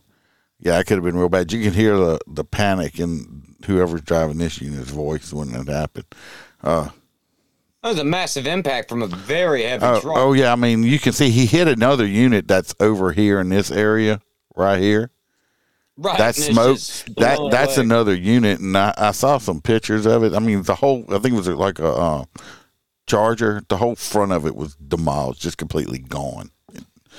[0.61, 1.53] yeah, it could have been real bad.
[1.53, 6.07] You can hear the the panic in whoever's driving this unit's voice when it happened.
[6.63, 6.93] That
[7.91, 10.17] was a massive impact from a very heavy Oh, truck.
[10.19, 13.49] oh yeah, I mean you can see he hit another unit that's over here in
[13.49, 14.21] this area
[14.57, 15.11] right here.
[15.99, 16.19] Right.
[16.19, 16.79] That smoke
[17.17, 17.85] that that's away.
[17.85, 20.33] another unit, and I, I saw some pictures of it.
[20.33, 22.25] I mean the whole I think it was like a uh,
[23.07, 23.63] Charger.
[23.69, 26.51] The whole front of it was demolished, just completely gone.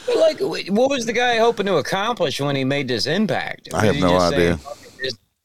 [0.07, 3.69] Like, what was the guy hoping to accomplish when he made this impact?
[3.73, 4.57] I have no saying, idea.
[4.57, 4.77] "Fuck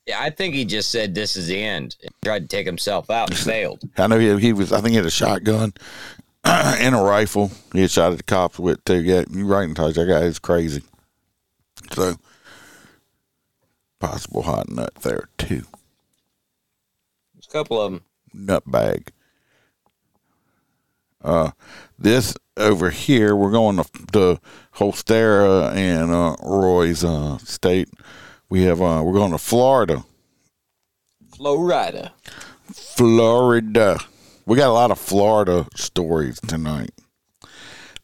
[0.07, 3.11] Yeah, I think he just said, "This is the end." and tried to take himself
[3.11, 3.83] out and failed.
[3.99, 4.73] I know he, he was.
[4.73, 5.73] I think he had a shotgun
[6.45, 7.51] and a rifle.
[7.73, 9.03] He had shot at the cops with too.
[9.03, 9.95] Yeah, you right in touch.
[9.95, 10.83] That guy is crazy.
[11.93, 12.15] So
[14.05, 15.65] possible hot nut there too.
[17.33, 18.03] There's a couple of them.
[18.35, 19.13] Nut bag.
[21.23, 21.53] Uh,
[21.99, 24.41] this over here, we're going to the
[24.75, 27.89] Holstera and uh, Roy's uh, state.
[28.51, 30.05] We have uh, we're going to Florida.
[31.35, 32.13] Florida.
[32.71, 33.99] Florida.
[34.45, 36.93] We got a lot of Florida stories tonight.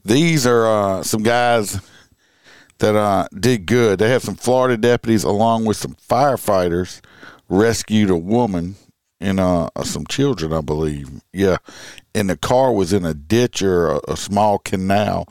[0.02, 1.78] These are uh, some guys
[2.80, 3.98] that uh, did good.
[3.98, 7.00] They had some Florida deputies, along with some firefighters,
[7.48, 8.76] rescued a woman
[9.20, 11.08] and uh, some children, I believe.
[11.32, 11.58] Yeah,
[12.14, 15.28] and the car was in a ditch or a, a small canal,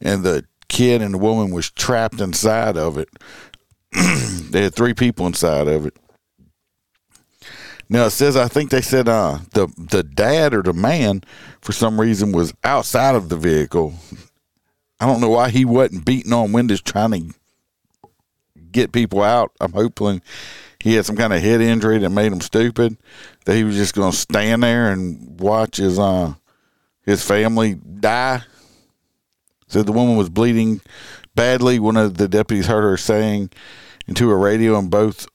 [0.00, 3.08] and the kid and the woman was trapped inside of it.
[4.50, 5.96] they had three people inside of it.
[7.88, 11.22] Now it says I think they said uh, the the dad or the man
[11.60, 13.94] for some reason was outside of the vehicle.
[15.02, 17.34] I don't know why he wasn't beating on windows trying to
[18.70, 19.50] get people out.
[19.60, 20.22] I'm hoping
[20.78, 22.96] he had some kind of head injury that made him stupid.
[23.44, 26.34] That he was just going to stand there and watch his uh
[27.04, 28.44] his family die.
[29.66, 30.80] Said the woman was bleeding
[31.34, 31.80] badly.
[31.80, 33.50] One of the deputies heard her saying
[34.06, 35.26] into a radio, and both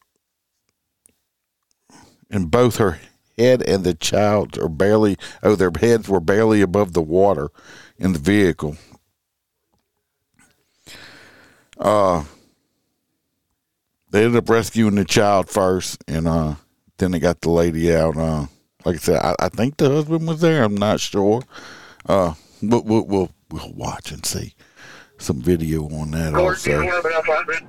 [2.30, 3.02] and both her
[3.38, 7.50] head and the child are barely oh their heads were barely above the water
[7.98, 8.78] in the vehicle
[11.80, 12.24] uh
[14.12, 16.56] they ended up rescuing the child first and uh
[16.98, 18.46] then they got the lady out uh
[18.86, 21.44] like i said i, I think the husband was there i'm not sure
[22.08, 24.54] uh we'll, we'll, we'll, we'll watch and see
[25.18, 27.66] some video on that also have enough hundred.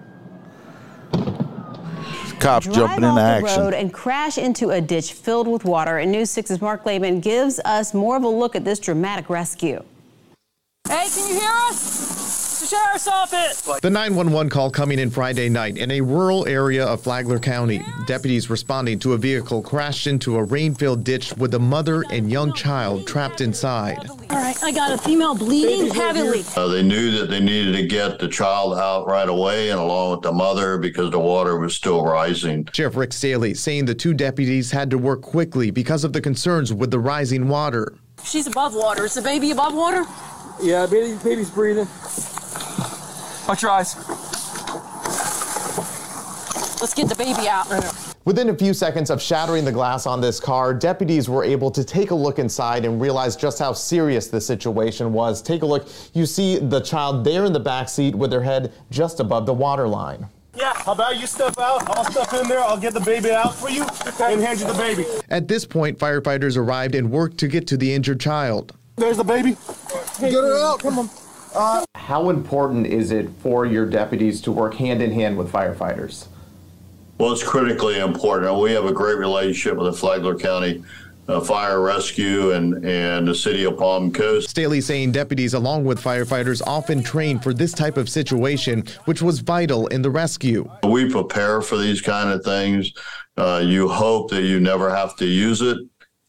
[2.40, 5.64] cops drive jumping off into the action road and crash into a ditch filled with
[5.64, 5.98] water.
[5.98, 9.82] And News 6's Mark Lehman gives us more of a look at this dramatic rescue.
[10.86, 12.47] Hey, can you hear us?
[12.58, 13.60] The sheriff's office!
[13.80, 17.80] The 911 call coming in Friday night in a rural area of Flagler County.
[18.08, 22.52] Deputies responding to a vehicle crashed into a rain-filled ditch with a mother and young
[22.52, 24.10] child trapped inside.
[24.30, 26.42] All right, I got a female bleeding heavily.
[26.56, 30.10] Uh, they knew that they needed to get the child out right away and along
[30.10, 32.68] with the mother because the water was still rising.
[32.72, 36.74] Sheriff Rick Staly saying the two deputies had to work quickly because of the concerns
[36.74, 37.94] with the rising water.
[38.24, 39.04] She's above water.
[39.04, 40.04] Is the baby above water?
[40.60, 41.86] Yeah, baby, baby's breathing.
[43.48, 43.96] Watch your eyes.
[46.80, 47.66] Let's get the baby out.
[48.26, 51.82] Within a few seconds of shattering the glass on this car, deputies were able to
[51.82, 55.40] take a look inside and realize just how serious the situation was.
[55.40, 55.88] Take a look.
[56.12, 59.54] You see the child there in the back seat with their head just above the
[59.54, 60.26] water line.
[60.54, 61.88] Yeah, how about you step out?
[61.88, 62.60] I'll step in there.
[62.60, 65.06] I'll get the baby out for you and hand you the baby.
[65.30, 68.76] At this point, firefighters arrived and worked to get to the injured child.
[68.96, 69.56] There's the baby.
[70.20, 70.80] Get her out.
[70.80, 71.10] Come on.
[71.54, 76.26] Uh, How important is it for your deputies to work hand in hand with firefighters?
[77.18, 78.60] Well, it's critically important.
[78.60, 80.84] We have a great relationship with the Flagler County
[81.28, 84.48] uh, Fire Rescue and, and the city of Palm Coast.
[84.48, 89.40] Staly saying deputies, along with firefighters, often train for this type of situation, which was
[89.40, 90.70] vital in the rescue.
[90.84, 92.92] We prepare for these kind of things.
[93.36, 95.78] Uh, you hope that you never have to use it,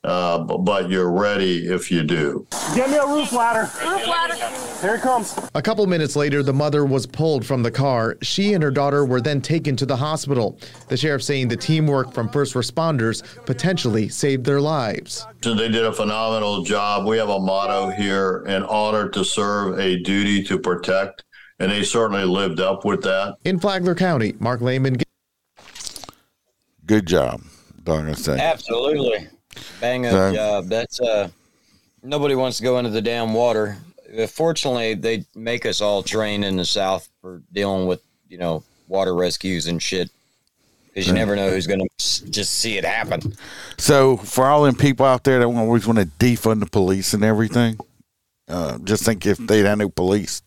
[0.04, 2.48] uh, but, but you're ready if you do.
[2.74, 3.70] get me a roof ladder.
[3.86, 4.36] Roof ladder.
[4.82, 5.38] Here it comes.
[5.56, 8.18] A couple minutes later, the mother was pulled from the car.
[8.22, 10.58] She and her daughter were then taken to the hospital.
[10.88, 15.28] The sheriff saying the teamwork from first responders potentially saved their lives.
[15.44, 17.06] So they did a phenomenal job.
[17.06, 21.26] We have a motto here in honor to serve, a duty to protect,
[21.60, 23.36] and they certainly lived up with that.
[23.44, 24.96] In Flagler County, Mark Lehman.
[26.86, 27.42] Good job.
[27.84, 28.40] Don't say.
[28.40, 29.28] Absolutely.
[29.82, 30.68] Bang up So- job.
[30.68, 31.30] That's uh
[32.04, 33.78] nobody wants to go into the damn water.
[34.18, 38.64] Uh, Fortunately, they make us all train in the south for dealing with, you know,
[38.88, 40.10] water rescues and shit.
[40.88, 43.36] Because you never know who's going to just see it happen.
[43.78, 47.24] So for all them people out there that always want to defund the police and
[47.24, 47.78] everything,
[48.48, 50.42] uh, just think if they'd had no police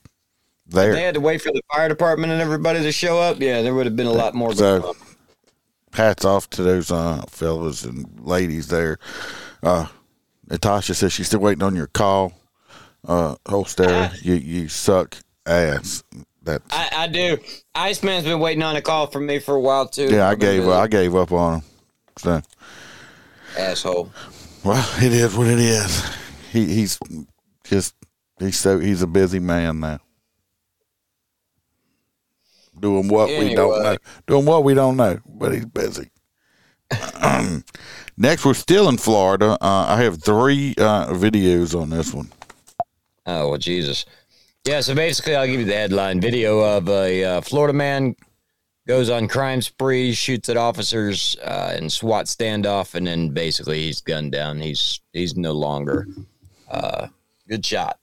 [0.67, 0.93] there.
[0.95, 3.41] They had to wait for the fire department and everybody to show up.
[3.41, 4.53] Yeah, there would have been a lot more.
[4.53, 4.97] So.
[5.93, 8.99] Hats off to those uh, fellas and ladies there.
[9.63, 9.87] Uh,
[10.49, 12.33] Natasha says she's still waiting on your call.
[13.07, 16.05] Uh, Holster, you you suck ass.
[16.45, 17.39] That I, I do.
[17.75, 20.09] Iceman's been waiting on a call from me for a while too.
[20.11, 20.67] yeah, I gave.
[20.69, 21.63] I gave up on him.
[22.19, 22.43] So
[23.57, 24.13] asshole.
[24.65, 26.05] well, it is what it is.
[26.51, 26.99] He he's
[27.65, 27.95] just
[28.39, 30.01] he's so he's a busy man now.
[32.79, 33.97] Doing what we don't know.
[34.27, 36.11] Doing what we don't know, but he's busy.
[38.17, 39.57] Next, we're still in Florida.
[39.61, 42.31] Uh, I have three uh, videos on this one.
[43.27, 44.05] Oh well, Jesus.
[44.65, 44.81] Yeah.
[44.81, 48.17] So basically, I'll give you the headline: video of a uh, Florida man
[48.87, 54.01] goes on crime spree, shoots at officers, uh, and SWAT standoff, and then basically he's
[54.01, 54.61] gunned down.
[54.61, 56.07] He's he's no longer.
[56.71, 57.09] Uh,
[57.49, 57.99] good shot.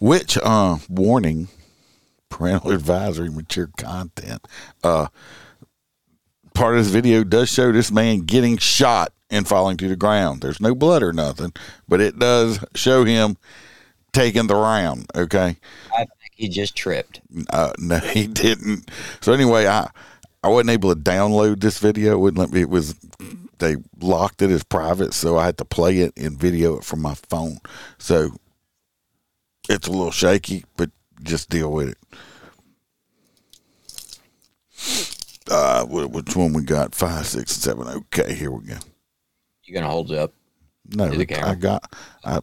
[0.00, 1.48] Which uh, warning,
[2.34, 4.46] parental advisory, mature content.
[4.82, 5.06] Uh,
[6.52, 10.40] part of this video does show this man getting shot and falling to the ground.
[10.40, 11.52] There's no blood or nothing,
[11.88, 13.36] but it does show him
[14.12, 15.06] taking the round.
[15.14, 15.56] Okay.
[15.92, 17.20] I think he just tripped.
[17.50, 18.90] Uh, no, he didn't.
[19.20, 19.88] So anyway, I
[20.42, 22.14] I wasn't able to download this video.
[22.14, 22.62] It wouldn't let me.
[22.62, 22.96] It was
[23.58, 27.00] they locked it as private, so I had to play it and video it from
[27.00, 27.58] my phone.
[27.98, 28.30] So
[29.68, 30.90] it's a little shaky, but
[31.24, 31.98] just deal with it.
[35.50, 36.94] Uh, which one we got?
[36.94, 37.86] Five, six, seven.
[37.86, 38.76] Okay, here we go.
[39.64, 40.32] You gonna hold it up?
[40.94, 41.50] No, To the camera.
[41.50, 41.94] I got.
[42.24, 42.40] I,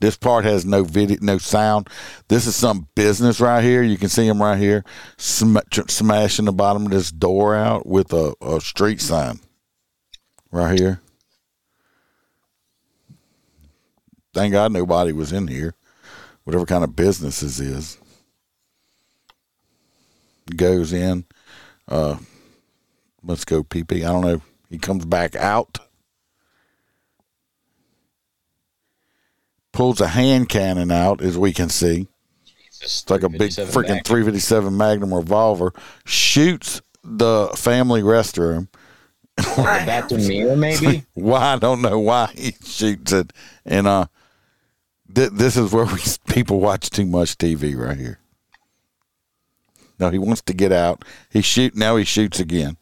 [0.00, 1.88] this part has no video, no sound.
[2.28, 3.82] This is some business right here.
[3.82, 4.84] You can see him right here,
[5.16, 9.40] sm- tr- smashing the bottom of this door out with a, a street sign.
[10.50, 11.00] Right here.
[14.34, 15.74] Thank God nobody was in here.
[16.44, 17.98] Whatever kind of business this is.
[20.56, 21.24] Goes in.
[21.88, 22.18] Uh,
[23.22, 23.98] let's go, PP.
[23.98, 24.42] I don't know.
[24.70, 25.78] He comes back out.
[29.74, 32.06] pulls a hand cannon out, as we can see.
[32.80, 34.04] It's like a big freaking Magnum.
[34.04, 35.72] 357 Magnum revolver.
[36.06, 38.68] Shoots the family restroom.
[39.36, 41.04] bathroom mirror, maybe.
[41.14, 43.32] why I don't know why he shoots it,
[43.64, 44.06] and uh,
[45.14, 48.18] th- this is where we people watch too much TV right here.
[49.98, 51.04] No, he wants to get out.
[51.30, 51.96] He shoot now.
[51.96, 52.76] He shoots again,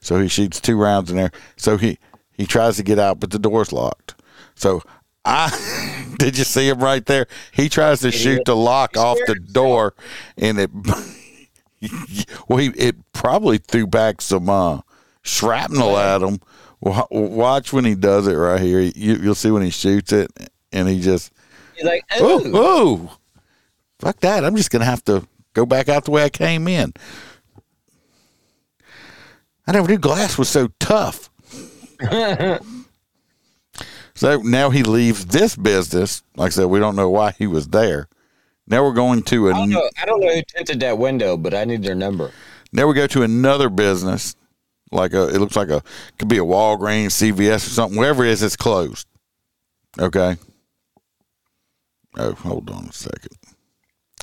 [0.00, 1.32] so he shoots two rounds in there.
[1.56, 1.98] So he
[2.32, 4.14] he tries to get out, but the door's locked.
[4.54, 4.82] So
[5.24, 7.26] I did you see him right there?
[7.52, 9.94] He tries to shoot the lock off the door,
[10.36, 10.70] and it
[12.48, 14.80] well, he it probably threw back some uh,
[15.22, 16.40] shrapnel at him.
[16.80, 18.80] Watch when he does it right here.
[18.80, 20.30] You, you'll see when he shoots it,
[20.72, 21.32] and he just
[21.78, 23.16] He's like, oh,
[24.00, 24.44] fuck that!
[24.44, 26.92] I'm just gonna have to go back out the way I came in.
[29.66, 31.30] I never knew glass was so tough.
[34.18, 36.24] So now he leaves this business.
[36.34, 38.08] Like I said, we don't know why he was there.
[38.66, 39.88] Now we're going to a I don't know.
[39.96, 42.32] I don't know who tinted that window, but I need their number.
[42.72, 44.34] now we go to another business
[44.90, 45.84] like a it looks like a
[46.18, 47.96] could be a Walgreens, CVS, or something.
[47.96, 49.06] Wherever it is, it's closed.
[50.00, 50.36] Okay.
[52.16, 53.36] Oh, hold on a second.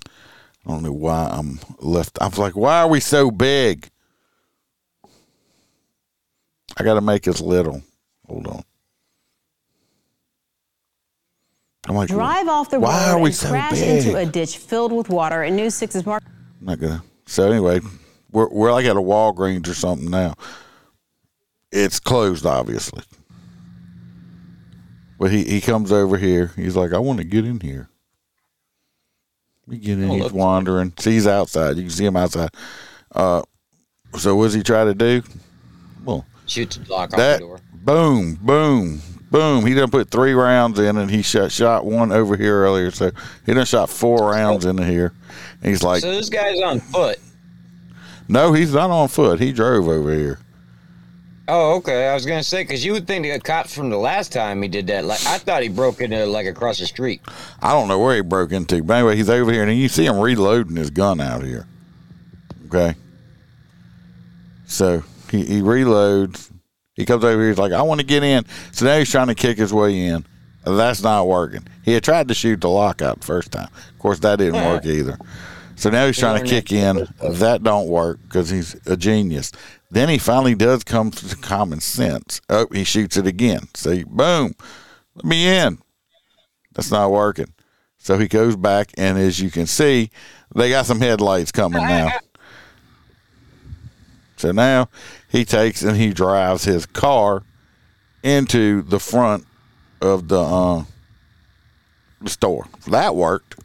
[0.06, 2.18] I don't know why I'm left.
[2.20, 3.90] I was like, why are we so big?
[6.78, 7.82] I got to make us little.
[8.28, 8.64] Hold on.
[11.88, 14.06] I'm like, Drive off the why road are we and so crash big?
[14.06, 15.44] into a ditch filled with water.
[15.44, 16.24] And News 6's Mark.
[16.60, 17.04] I'm not gonna.
[17.28, 17.80] So anyway,
[18.32, 20.34] we're we're like at a Walgreens or something now.
[21.72, 23.04] It's closed, obviously.
[25.18, 26.52] But he, he comes over here.
[26.56, 27.90] He's like, I want to get in here.
[29.68, 30.10] We get in.
[30.10, 30.94] Oh, he's wandering.
[31.00, 31.78] See, he's outside.
[31.78, 32.50] You can see him outside.
[33.12, 33.42] Uh,
[34.18, 35.24] so what does he try to do?
[36.04, 37.60] Well, Shoot the lock that the door.
[37.74, 39.02] boom, boom,
[39.32, 39.66] boom.
[39.66, 42.92] He done put three rounds in, and he shot shot one over here earlier.
[42.92, 43.12] So
[43.46, 45.14] he done shot four rounds into here.
[45.62, 47.18] And he's like, so this guy's on foot.
[48.28, 49.40] no, he's not on foot.
[49.40, 50.40] He drove over here.
[51.48, 52.08] Oh, okay.
[52.08, 54.68] I was gonna say because you would think the cops from the last time he
[54.68, 55.06] did that.
[55.06, 57.22] Like I thought he broke into like across the street.
[57.62, 60.06] I don't know where he broke into, but anyway, he's over here, and you see
[60.06, 61.68] him reloading his gun out here.
[62.68, 62.96] Okay.
[64.66, 66.52] So he, he reloads.
[66.96, 67.50] He comes over here.
[67.50, 68.46] He's like, I want to get in.
[68.72, 70.26] So now he's trying to kick his way in.
[70.66, 71.68] That's not working.
[71.84, 73.70] He had tried to shoot the lockout the first time.
[73.92, 75.20] Of course, that didn't work either.
[75.76, 77.08] So now he's trying to kick in.
[77.22, 79.52] That don't work because he's a genius.
[79.96, 82.42] Then he finally does come to common sense.
[82.50, 83.70] Oh, he shoots it again.
[83.76, 84.54] See, boom,
[85.16, 85.78] let me in.
[86.74, 87.54] That's not working.
[87.98, 90.10] So he goes back, and as you can see,
[90.54, 92.12] they got some headlights coming now.
[94.38, 94.90] So now
[95.30, 97.44] he takes and he drives his car
[98.22, 99.46] into the front
[100.02, 100.84] of the uh,
[102.20, 102.68] the store.
[102.88, 103.56] That worked.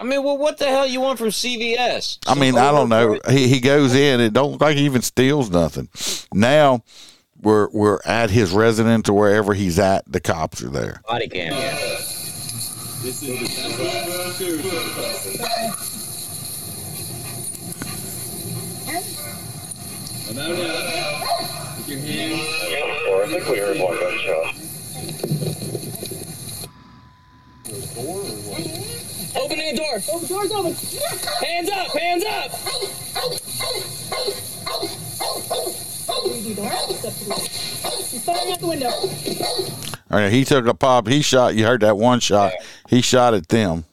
[0.00, 2.18] I mean, well, what the hell you want from CVS?
[2.26, 3.18] I mean, I don't know.
[3.28, 4.20] He he goes in.
[4.20, 5.88] It don't look like he even steals nothing.
[6.32, 6.84] Now
[7.40, 10.10] we're we're at his residence or wherever he's at.
[10.10, 11.02] The cops are there.
[11.08, 11.52] Body cam.
[23.20, 24.54] I think we heard one gunshot.
[29.38, 30.00] Opening the door.
[30.10, 30.74] Oh, the door's open.
[31.44, 32.50] Hands up, hands up.
[38.10, 38.90] He's firing out the window.
[40.10, 41.06] All right, he took a pop.
[41.06, 41.54] He shot.
[41.54, 42.52] You heard that one shot.
[42.88, 43.84] He shot at them.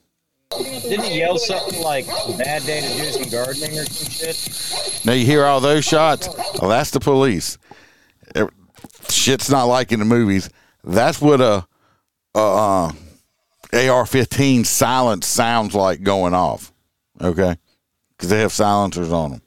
[0.51, 5.05] Didn't he yell something like "bad day to do some gardening" or some shit?
[5.05, 6.29] Now you hear all those shots.
[6.59, 7.57] Well, that's the police.
[8.33, 8.51] Ev-
[9.09, 10.49] Shit's not like in the movies.
[10.83, 11.65] That's what a,
[12.35, 12.97] a um,
[13.73, 16.71] uh, AR-15 silence sounds like going off.
[17.21, 17.55] Okay,
[18.11, 19.41] because they have silencers on them.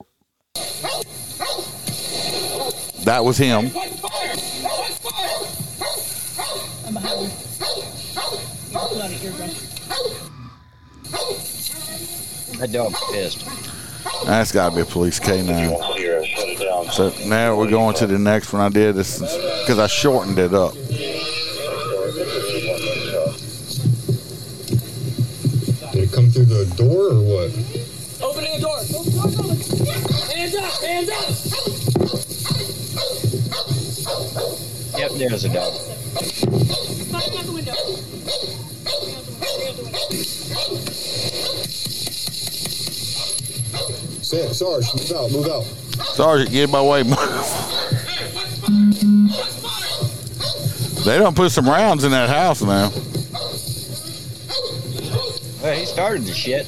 [3.04, 3.66] That was him.
[6.86, 7.30] I'm behind you.
[8.72, 9.50] Pull out an eardrum.
[12.58, 13.46] That dog's pissed.
[14.24, 16.92] That's got to be a police K9.
[16.92, 18.96] So now we're going to the next one I did.
[18.96, 20.74] This because I shortened it up.
[26.08, 27.50] Did it come through the door or what?
[28.22, 28.78] Opening the door.
[28.80, 29.68] Oh, the door's.
[30.32, 31.28] Hands up, hands up.
[34.98, 35.74] Yep, there's a dog.
[35.74, 37.74] He's out the window.
[44.22, 45.64] Sam, Sarge, move out, move out.
[46.14, 47.02] Sergeant, get in my way.
[51.04, 52.90] they don't put some rounds in that house now.
[55.68, 56.66] Well, he started the shit.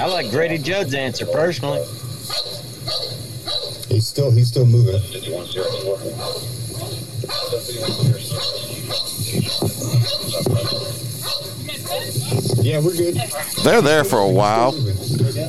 [0.00, 1.84] I like Grady Judd's answer personally.
[3.88, 4.94] He's still, he's still moving.
[12.60, 13.22] Yeah, we're good.
[13.62, 14.72] They're there for a while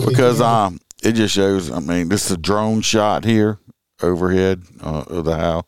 [0.05, 1.71] because um, it just shows.
[1.71, 3.57] I mean, this is a drone shot here
[3.99, 5.65] overhead uh, of the house,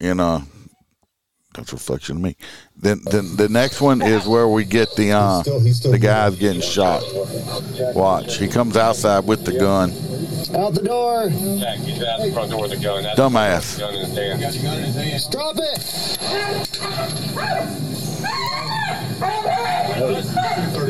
[0.00, 0.40] and uh,
[1.54, 2.36] that's a reflection of me.
[2.76, 7.02] Then, then the next one is where we get the uh, the guys getting shot.
[7.94, 9.90] Watch, he comes outside with the gun.
[10.56, 11.28] Out the door.
[11.58, 13.02] Jack, he's out the front door with a gun.
[13.02, 13.78] That's Dumbass.
[13.78, 14.16] Gun in his
[14.94, 15.32] hand.
[15.32, 16.84] Drop it.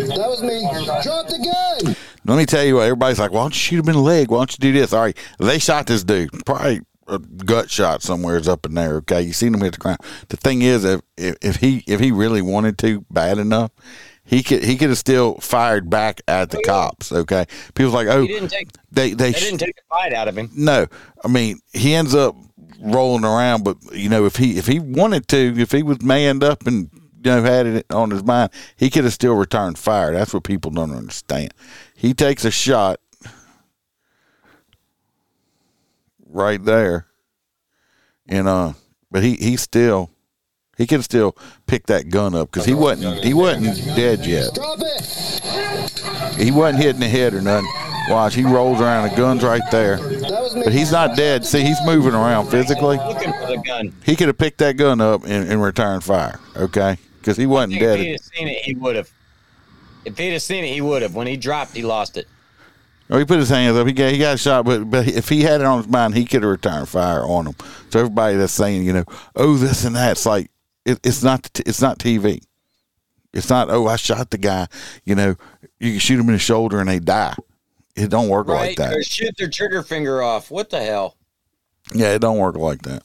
[0.08, 0.62] That was me.
[1.02, 1.96] Drop the gun.
[2.26, 2.82] Let me tell you what.
[2.84, 4.30] Everybody's like, "Why don't you shoot him in the leg?
[4.30, 6.30] Why don't you do this?" All right, they shot this dude.
[6.46, 8.96] Probably a gut shot somewhere is up in there.
[8.96, 10.00] Okay, you seen him hit the ground.
[10.28, 13.70] The thing is, if, if if he if he really wanted to bad enough,
[14.24, 17.12] he could he could have still fired back at the oh, cops.
[17.12, 18.68] Okay, people like, oh, take.
[18.90, 20.50] they they, They sh- didn't take a fight out of him.
[20.56, 20.86] no,
[21.24, 22.36] I mean he ends up
[22.80, 26.42] rolling around, but you know if he if he wanted to, if he was manned
[26.42, 30.12] up and you know had it on his mind, he could have still returned fire.
[30.12, 31.52] That's what people don't understand.
[31.94, 32.98] He takes a shot
[36.34, 37.06] right there,
[38.28, 38.72] and uh,
[39.10, 40.10] but he he still
[40.76, 44.50] he can still pick that gun up because he wasn't he wasn't dead yet.
[46.36, 47.70] He wasn't hitting the head or nothing.
[48.10, 49.08] Watch, he rolls around.
[49.08, 50.62] The gun's right there, That was me.
[50.64, 51.46] but he's not dead.
[51.46, 52.98] See, he's moving around physically.
[52.98, 53.94] Looking for the gun.
[54.04, 56.38] He could have picked that gun up and, and returned fire.
[56.56, 58.00] Okay, because he wasn't dead.
[58.00, 59.10] If he'd have seen it, he would have.
[60.04, 61.14] If he'd have seen it, he would have.
[61.14, 62.26] When he dropped, he lost it.
[63.10, 63.86] Oh, he put his hands up.
[63.86, 66.24] He got he got shot, but but if he had it on his mind, he
[66.24, 67.54] could have returned fire on him.
[67.90, 69.04] So everybody that's saying, you know,
[69.36, 70.50] oh this and that, it's like
[70.86, 72.42] it, it's not it's not TV.
[73.32, 74.68] It's not oh I shot the guy.
[75.04, 75.36] You know,
[75.78, 77.34] you can shoot him in the shoulder and they die.
[77.94, 78.94] It don't work like that.
[78.94, 80.50] Or shoot their trigger finger off.
[80.50, 81.16] What the hell?
[81.94, 83.02] Yeah, it don't work like that.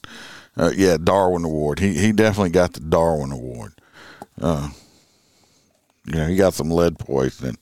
[0.58, 1.80] Uh, yeah, Darwin Award.
[1.80, 3.74] He he definitely got the Darwin Award.
[4.42, 4.70] Uh,
[6.06, 7.58] you know, he got some lead poisoning,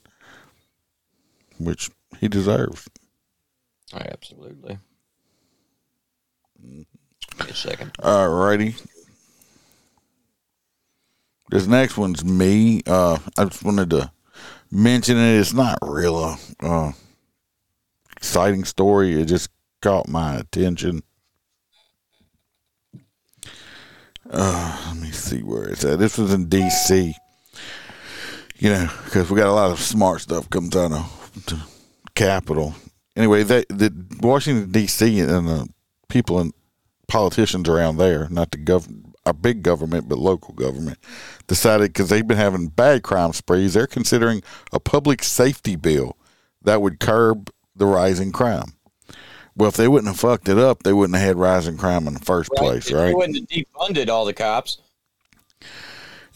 [1.59, 1.89] which
[2.19, 2.89] he deserves.
[3.93, 4.79] Absolutely.
[6.61, 6.87] Wait
[7.49, 7.91] a second.
[8.03, 8.75] All righty.
[11.49, 12.81] This next one's me.
[12.85, 14.11] Uh, I just wanted to
[14.69, 15.39] mention it.
[15.39, 16.91] It's not real uh, uh,
[18.17, 19.21] exciting story.
[19.21, 19.49] It just
[19.81, 21.03] caught my attention.
[24.29, 25.99] Uh, let me see where it's at.
[25.99, 27.15] This was in D.C.
[28.57, 31.76] You know, because we got a lot of smart stuff comes out of
[32.17, 32.75] Capitol.
[33.15, 35.19] Anyway, they, the Washington D.C.
[35.19, 35.69] and the
[36.09, 36.53] people and
[37.07, 38.87] politicians around there, not the gov,
[39.25, 40.97] our big government, but local government,
[41.47, 44.41] decided because they've been having bad crime sprees, they're considering
[44.71, 46.17] a public safety bill
[46.63, 48.73] that would curb the rising crime.
[49.55, 52.13] Well, if they wouldn't have fucked it up, they wouldn't have had rising crime in
[52.13, 53.07] the first place, If right?
[53.07, 54.79] They wouldn't have defunded all the cops.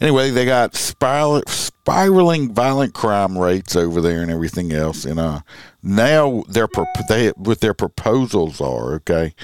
[0.02, 5.04] Anyway, they got spiral, spiraling violent crime rates over there and everything else.
[5.04, 5.40] And uh,
[5.82, 6.68] now their
[7.08, 9.34] they what their proposals are okay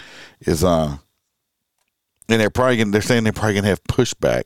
[0.40, 0.98] is uh,
[2.28, 4.44] and they're probably gonna, they're saying they're probably gonna have pushback,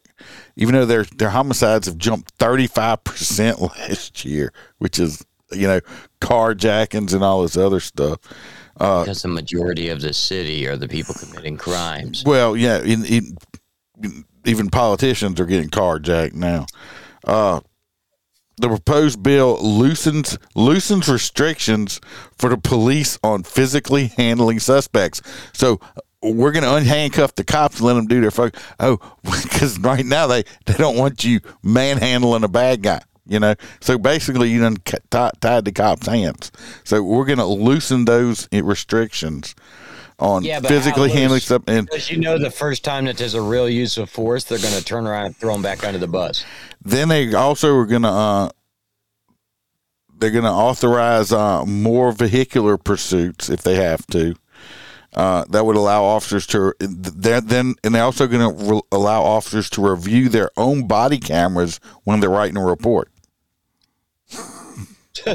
[0.57, 5.67] even though their their homicides have jumped thirty five percent last year, which is you
[5.67, 5.81] know
[6.21, 8.19] carjackings and all this other stuff.
[8.79, 12.25] Uh, Because the majority of the city are the people committing crimes.
[12.25, 13.37] well, yeah, in, in,
[14.45, 16.67] even politicians are getting carjacked now.
[17.25, 17.61] Uh,
[18.59, 22.01] the proposed bill loosens loosens restrictions
[22.37, 25.23] for the police on physically handling suspects.
[25.53, 25.81] So
[26.23, 28.57] we're going to unhandcuff the cops and let them do their fuck.
[28.79, 33.01] Oh, because right now they they don't want you manhandling a bad guy.
[33.25, 34.99] You know, so basically you done ti-
[35.41, 36.51] tied the cops' hands.
[36.85, 39.55] So we're going to loosen those restrictions
[40.19, 41.63] on Yeah, physically handling stuff.
[41.67, 44.59] And Because you know, the first time that there's a real use of force, they're
[44.59, 46.45] going to turn around and throw them back under the bus.
[46.85, 48.51] Then they also are going to uh,
[50.19, 54.35] they're going to authorize uh, more vehicular pursuits if they have to.
[55.15, 59.69] Uh, that would allow officers to then and they're also going to re- allow officers
[59.69, 63.11] to review their own body cameras when they're writing a report.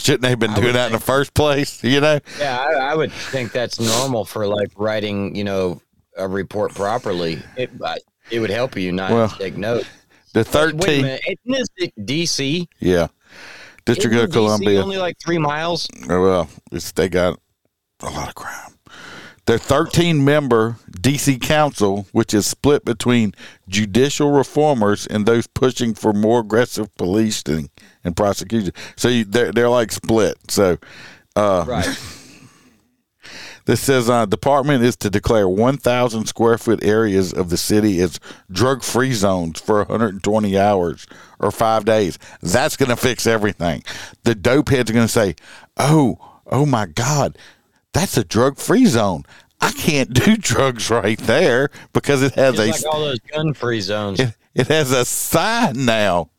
[0.00, 1.82] Shouldn't they have been doing that in the first place?
[1.84, 5.80] You know, Yeah, I, I would think that's normal for like writing, you know,
[6.16, 7.40] a report properly.
[7.56, 7.96] It uh,
[8.30, 9.84] it would help you not Well, take note.
[10.32, 12.68] the Wait a thirteen, minute, isn't this D.C.?
[12.78, 13.08] yeah,
[13.84, 14.82] District of DC Columbia.
[14.82, 15.88] only like three miles.
[16.08, 17.38] Oh, well, it's, they got
[18.00, 18.72] a lot of crime.
[19.50, 23.34] Their 13 member DC Council, which is split between
[23.68, 27.68] judicial reformers and those pushing for more aggressive policing
[28.04, 28.72] and prosecution.
[28.94, 30.36] So you, they're, they're like split.
[30.52, 30.78] So,
[31.34, 31.84] uh, Right.
[33.64, 38.20] this says uh, department is to declare 1,000 square foot areas of the city as
[38.52, 41.08] drug free zones for 120 hours
[41.40, 42.20] or five days.
[42.40, 43.82] That's going to fix everything.
[44.22, 45.34] The dope heads are going to say,
[45.76, 47.36] oh, oh my God,
[47.92, 49.24] that's a drug free zone.
[49.60, 53.80] I can't do drugs right there because it has Just a like all those gun-free
[53.80, 54.20] zones.
[54.20, 56.30] it, it has a sign now.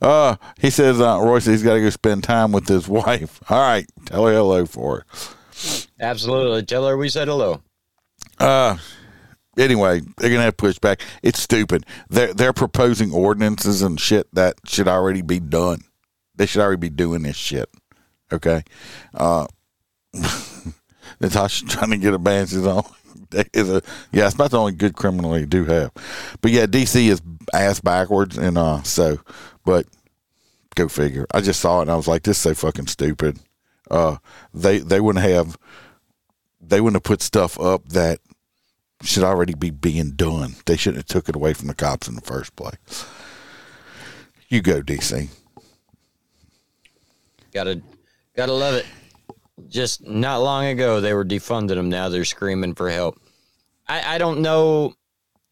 [0.00, 3.40] Uh, he says, uh, Royce, he's got to go spend time with his wife.
[3.50, 5.86] All right, tell her hello for it.
[6.00, 6.62] Absolutely.
[6.64, 7.62] Tell her we said hello.
[8.38, 8.76] Uh,
[9.58, 11.00] anyway, they're gonna have pushback.
[11.24, 11.84] It's stupid.
[12.08, 15.80] They're they're proposing ordinances and shit that should already be done.
[16.36, 17.68] They should already be doing this shit.
[18.32, 18.62] Okay.
[19.12, 19.48] Uh,
[21.20, 22.84] Natasha's trying to get her bands on.
[23.34, 23.44] A
[24.10, 24.26] yeah.
[24.26, 25.92] It's about the only good criminal they do have.
[26.40, 27.20] But yeah, DC is
[27.52, 29.18] ass backwards, and uh, so
[29.66, 29.86] but
[30.74, 31.26] go figure.
[31.34, 33.38] I just saw it and I was like, this is so fucking stupid.
[33.90, 34.16] Uh,
[34.54, 35.58] they they wouldn't have
[36.60, 38.20] they wouldn't have put stuff up that
[39.02, 40.54] should already be being done.
[40.66, 43.06] They shouldn't have took it away from the cops in the first place.
[44.48, 45.28] You go, DC.
[47.52, 47.80] Gotta,
[48.34, 48.86] gotta love it.
[49.66, 51.88] Just not long ago, they were defunding them.
[51.88, 53.20] Now they're screaming for help.
[53.88, 54.94] I, I don't know.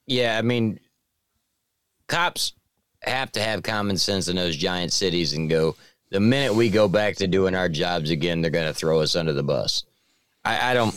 [0.07, 0.79] Yeah, I mean,
[2.07, 2.53] cops
[3.03, 5.77] have to have common sense in those giant cities and go.
[6.11, 9.33] The minute we go back to doing our jobs again, they're gonna throw us under
[9.33, 9.85] the bus.
[10.45, 10.95] I, I don't.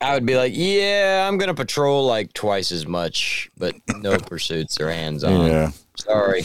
[0.00, 4.80] I would be like, yeah, I'm gonna patrol like twice as much, but no pursuits
[4.80, 5.46] or hands on.
[5.46, 5.70] Yeah.
[5.96, 6.44] Sorry.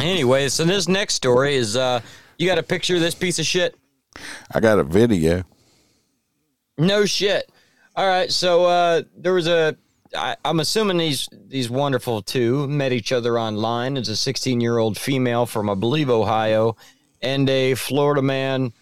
[0.00, 2.00] Anyway, so this next story is uh
[2.38, 3.76] you got a picture of this piece of shit?
[4.52, 5.44] I got a video.
[6.78, 7.50] No shit.
[7.96, 9.76] All right, so uh there was a
[10.14, 13.96] I, I'm assuming these these wonderful two met each other online.
[13.96, 16.76] It's a 16 year old female from I believe Ohio,
[17.20, 18.72] and a Florida man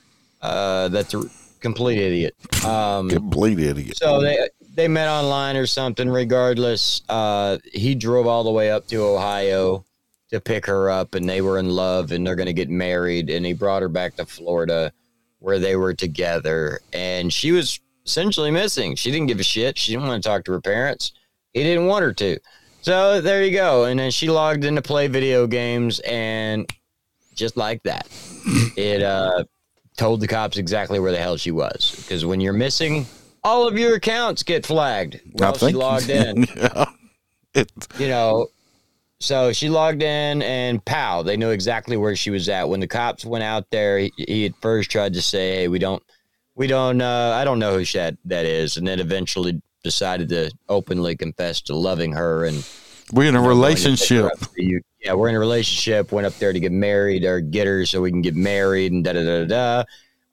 [0.43, 1.22] uh, that's a
[1.61, 2.35] complete idiot.
[2.64, 3.97] Um, Complete idiot.
[3.97, 6.09] so they they met online or something.
[6.09, 9.85] Regardless, uh, he drove all the way up to Ohio
[10.31, 13.31] to pick her up, and they were in love, and they're going to get married.
[13.31, 14.93] And he brought her back to Florida,
[15.41, 18.95] where they were together, and she was essentially missing.
[18.95, 19.76] She didn't give a shit.
[19.76, 21.12] She didn't want to talk to her parents.
[21.53, 22.38] He didn't want her to.
[22.82, 23.84] So there you go.
[23.84, 26.70] And then she logged in to play video games, and
[27.34, 28.07] just like that,
[28.76, 29.45] it uh,
[29.97, 31.95] told the cops exactly where the hell she was.
[31.97, 33.07] Because when you're missing,
[33.45, 35.20] all of your accounts get flagged.
[35.34, 36.47] Well, she logged in.
[36.57, 36.84] yeah.
[37.99, 38.49] you know,
[39.21, 42.68] so she logged in and pow, they knew exactly where she was at.
[42.68, 45.79] When the cops went out there, he, he at first tried to say, Hey, we
[45.79, 46.03] don't,
[46.55, 48.79] we don't, uh, I don't know who that, that is.
[48.79, 52.66] And then eventually decided to openly confess to loving her and
[53.12, 54.33] We're in a going to pick her relationship.
[55.03, 56.12] Yeah, we're in a relationship.
[56.12, 59.05] Went up there to get married or get her so we can get married and
[59.05, 59.85] da da da da.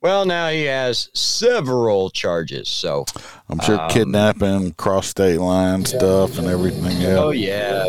[0.01, 2.69] Well, now he has several charges.
[2.69, 3.05] So
[3.49, 7.19] I'm sure um, kidnapping, cross state line stuff, and everything else.
[7.25, 7.85] Oh yeah,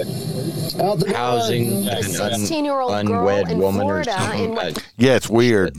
[1.14, 4.44] housing A an 16-year-old girl unwed in woman or Florida something.
[4.44, 5.76] in what- Yeah, it's weird.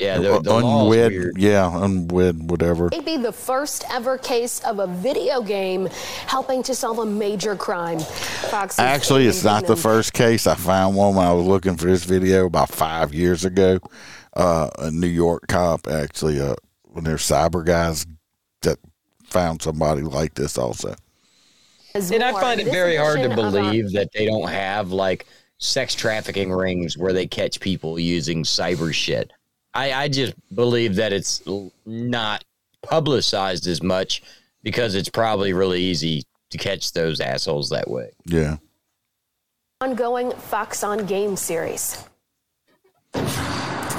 [0.00, 0.88] Yeah, the, the unwed.
[1.12, 1.38] weird.
[1.38, 2.88] Yeah, unwed, whatever.
[2.92, 5.86] May be the first ever case of a video game
[6.26, 7.98] helping to solve a major crime.
[7.98, 10.46] Fox's Actually, it's not the first case.
[10.46, 13.78] I found one when I was looking for this video about five years ago.
[14.38, 18.06] Uh, a New York cop actually, uh, when they're cyber guys
[18.62, 18.78] that
[19.24, 20.94] found somebody like this also.
[21.94, 24.92] And I find it very hard to edition of our- believe that they don't have
[24.92, 25.26] like
[25.58, 29.32] sex trafficking rings where they catch people using cyber shit.
[29.74, 31.42] I, I just believe that it's
[31.84, 32.44] not
[32.82, 34.22] publicized as much
[34.62, 38.10] because it's probably really easy to catch those assholes that way.
[38.24, 38.56] Yeah.
[39.80, 42.04] ongoing Fox on Game series.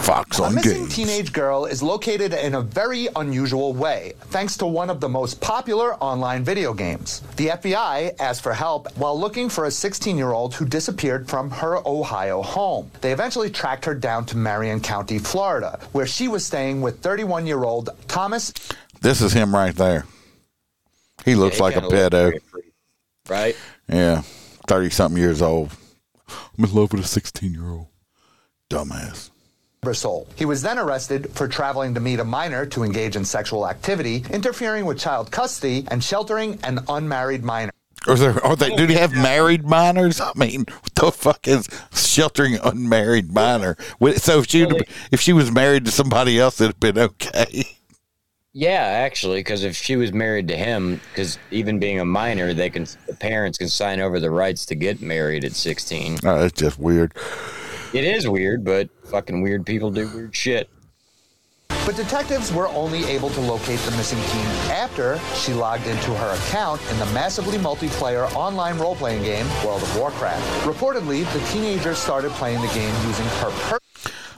[0.10, 0.96] Fox A on missing games.
[0.96, 5.40] teenage girl is located in a very unusual way, thanks to one of the most
[5.40, 7.22] popular online video games.
[7.36, 11.52] The FBI asked for help while looking for a 16 year old who disappeared from
[11.52, 12.90] her Ohio home.
[13.02, 17.46] They eventually tracked her down to Marion County, Florida, where she was staying with 31
[17.46, 18.52] year old Thomas
[19.02, 20.06] This is him right there.
[21.24, 22.42] He looks he like a pedo.
[22.50, 22.64] free,
[23.28, 23.56] Right?
[23.88, 24.24] Yeah,
[24.68, 25.70] thirty something years old.
[26.58, 27.88] I'm in love with a sixteen year old.
[28.72, 29.30] Dumbass.
[29.82, 30.28] Bristol.
[30.36, 34.26] He was then arrested for traveling to meet a minor to engage in sexual activity,
[34.30, 37.72] interfering with child custody, and sheltering an unmarried minor.
[38.08, 38.44] Are there?
[38.46, 38.76] Are they?
[38.76, 40.22] Do they have married minors?
[40.22, 43.76] I mean, what the fuck is sheltering unmarried minor?
[44.16, 44.68] So if she
[45.12, 47.66] if she was married to somebody else, it'd have been okay.
[48.54, 52.70] Yeah, actually, because if she was married to him, because even being a minor, they
[52.70, 56.18] can the parents can sign over the rights to get married at sixteen.
[56.24, 57.14] Oh, that's just weird.
[57.92, 60.70] It is weird, but fucking weird people do weird shit.
[61.86, 66.36] But detectives were only able to locate the missing teen after she logged into her
[66.36, 70.44] account in the massively multiplayer online role playing game World of Warcraft.
[70.68, 73.80] Reportedly, the teenager started playing the game using her per-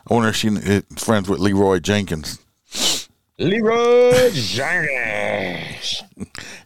[0.09, 2.39] I wonder if she is friends with Leroy Jenkins.
[3.37, 6.03] Leroy Jenkins.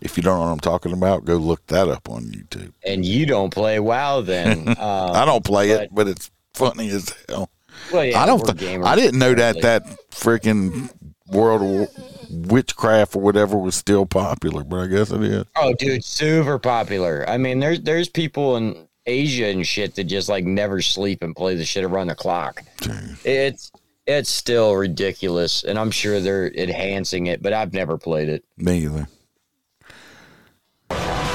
[0.04, 2.74] If you don't know what I'm talking about, go look that up on YouTube.
[2.86, 4.68] And you don't play WoW then?
[4.68, 7.50] Um, I don't play it, but it's funny as hell.
[7.92, 8.40] Well, yeah, I don't.
[8.58, 9.92] Th- I didn't know that apparently.
[9.92, 10.90] that freaking
[11.28, 15.46] World of Witchcraft or whatever was still popular, but I guess it is.
[15.56, 17.26] Oh, dude, super popular.
[17.28, 21.36] I mean, there's there's people in Asia and shit that just like never sleep and
[21.36, 22.64] play the shit around the clock.
[23.24, 23.72] It's
[24.08, 28.46] it's still ridiculous, and I'm sure they're enhancing it, but I've never played it.
[28.58, 29.08] Me either.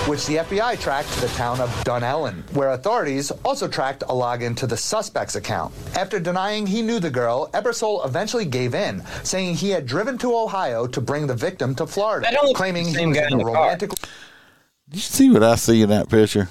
[0.06, 4.56] Which the FBI tracked to the town of Dunnellon, where authorities also tracked a login
[4.56, 5.72] to the suspect's account.
[5.94, 10.34] After denying he knew the girl, Ebersol eventually gave in, saying he had driven to
[10.34, 13.26] Ohio to bring the victim to Florida, That don't look claiming he same was guy
[13.26, 13.62] in in a the car.
[13.62, 13.92] romantic
[14.90, 16.48] You see what I see in that picture?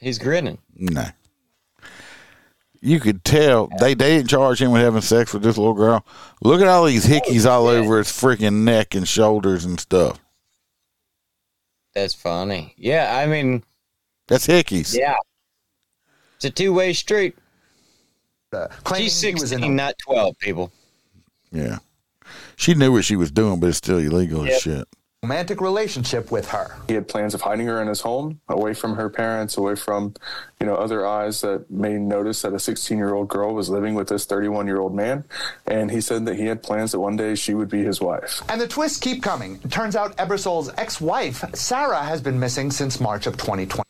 [0.00, 0.58] He's grinning.
[0.74, 1.04] No.
[2.80, 6.04] You could tell they they didn't charge him with having sex with this little girl.
[6.42, 10.18] Look at all these hickeys all over his freaking neck and shoulders and stuff.
[11.94, 12.74] That's funny.
[12.76, 13.64] Yeah, I mean,
[14.28, 14.96] That's hickeys.
[14.96, 15.16] yeah.
[16.36, 17.36] It's a two way street.
[18.52, 20.72] Uh, claiming She's he was 16, in a not 12, people.
[21.50, 21.78] Yeah.
[22.56, 24.86] She knew what she was doing, but it's still illegal as shit.
[25.22, 26.76] Romantic relationship with her.
[26.86, 30.14] He had plans of hiding her in his home, away from her parents, away from,
[30.60, 34.24] you know, other eyes that may notice that a 16-year-old girl was living with this
[34.26, 35.24] 31-year-old man.
[35.66, 38.42] And he said that he had plans that one day she would be his wife.
[38.48, 39.58] And the twists keep coming.
[39.64, 43.82] It turns out Ebersol's ex-wife, Sarah, has been missing since March of 2020.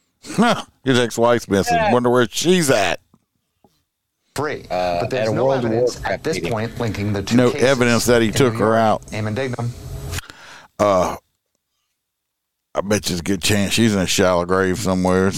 [0.85, 1.77] His ex-wife's missing.
[1.93, 3.01] Wonder where she's at.
[4.35, 4.65] Free.
[4.71, 6.53] Uh, but there's at no evidence at this meeting.
[6.53, 7.69] point linking the two No cases.
[7.69, 9.03] evidence that he In took New her out.
[9.09, 9.69] Eamon Dignam.
[10.79, 11.17] Uh,
[12.75, 15.33] I bet there's a good chance she's in a shallow grave somewhere.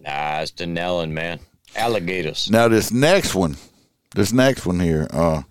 [0.00, 1.40] Nah, it's Dunnellon, man.
[1.74, 2.50] Alligators.
[2.50, 3.56] Now this next one,
[4.14, 5.42] this next one here, uh,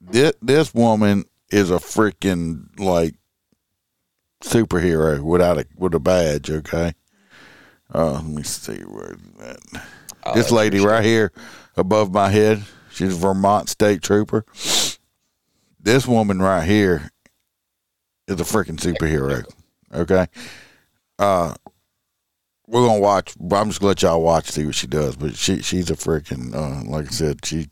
[0.00, 3.14] this this woman is a freaking like
[4.42, 6.50] superhero without a with a badge.
[6.50, 6.94] Okay,
[7.94, 9.84] uh, let me see where that.
[10.34, 11.32] this lady right here
[11.76, 14.44] above my head, she's a Vermont state trooper.
[15.86, 17.12] This woman right here
[18.26, 19.44] is a freaking superhero.
[19.94, 20.26] Okay,
[21.20, 21.54] uh,
[22.66, 23.36] we're gonna watch.
[23.38, 25.14] I'm just gonna let y'all watch see what she does.
[25.14, 27.68] But she she's a freaking uh, like I said she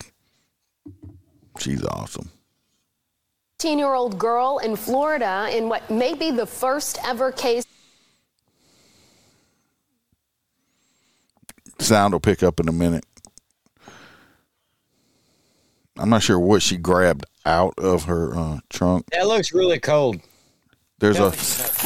[1.58, 2.30] she's awesome.
[3.58, 7.64] 15 year old girl in Florida in what may be the first ever case.
[11.80, 13.04] Sound will pick up in a minute.
[15.98, 19.06] I'm not sure what she grabbed out of her uh, trunk.
[19.12, 20.20] That looks really cold.
[20.98, 21.32] There's a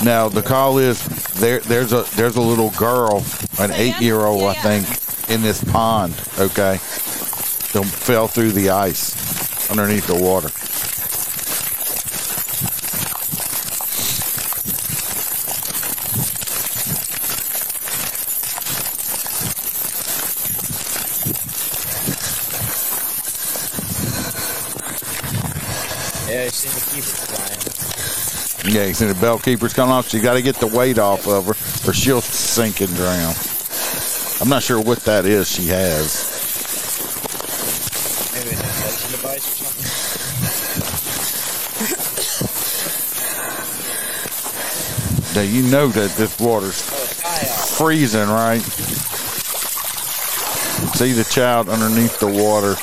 [0.05, 1.05] now the call is
[1.35, 1.61] there.
[1.61, 3.25] There's a there's a little girl,
[3.59, 4.87] an eight year old I think,
[5.31, 6.13] in this pond.
[6.39, 6.79] Okay,
[7.73, 10.51] that fell through the ice underneath the water.
[26.29, 28.58] Yeah, I seen the keepers flying.
[28.69, 30.09] Yeah, you see the belt keeper's coming off.
[30.09, 31.53] She got to get the weight off of her,
[31.89, 33.35] or she'll sink and drown.
[34.43, 35.51] I'm not sure what that is.
[35.51, 36.37] She has.
[38.35, 38.57] Maybe an
[39.11, 39.89] device or something.
[45.35, 46.83] Now you know that this water's
[47.25, 48.61] oh, freezing, right?
[50.95, 52.75] See the child underneath the water.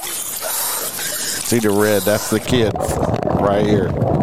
[1.44, 2.02] See the red?
[2.02, 2.74] That's the kid
[3.40, 4.15] right here.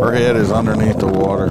[0.00, 1.48] Her head is underneath the water.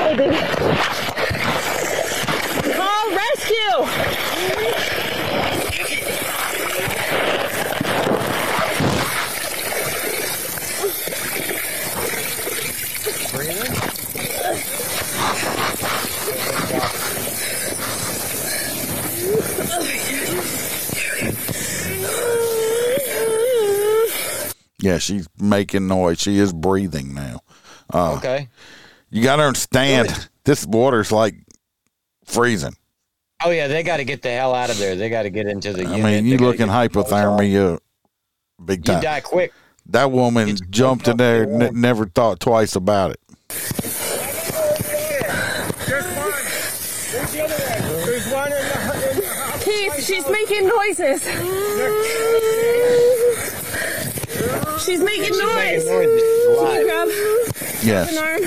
[0.00, 0.36] Hey, baby.
[2.72, 4.10] Call rescue!
[24.82, 25.28] Yeah, she's
[25.70, 26.20] making noise.
[26.20, 27.40] She is breathing now.
[27.92, 28.48] Uh, Okay.
[29.12, 31.34] You got to understand, this water's like
[32.24, 32.74] freezing.
[33.44, 34.94] Oh yeah, they got to get the hell out of there.
[34.94, 35.84] They got to get into the.
[35.86, 36.04] I unit.
[36.04, 37.40] mean, you gotta looking get the clothes off.
[37.40, 37.78] hypothermia
[38.64, 38.96] big time.
[38.96, 39.04] You time.
[39.14, 39.52] die quick.
[39.86, 43.20] That woman jumped in there, n- never thought twice about it.
[43.48, 43.72] There's
[46.16, 46.32] one.
[47.10, 48.06] There's the other one.
[48.06, 49.60] There's one in the, in.
[49.60, 51.26] Keith, she's making noises.
[54.90, 55.86] She's making She's noise.
[55.86, 56.22] making noises.
[56.58, 57.08] Can you grab
[57.84, 58.10] Yes.
[58.10, 58.40] an arm?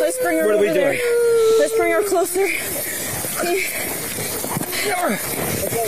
[0.00, 0.92] Let's bring her What are we over there.
[0.92, 1.56] doing?
[1.58, 2.44] Let's bring her closer.
[2.44, 3.64] Okay,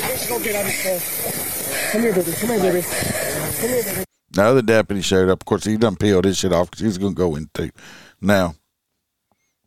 [0.01, 2.33] let's go get out of this Come here, baby.
[2.33, 2.83] Come here, baby.
[2.83, 4.05] Come here, baby.
[4.31, 5.43] The deputy showed up.
[5.43, 7.71] Of course, he done peeled his shit off because he's going to go into.
[8.23, 8.55] Now,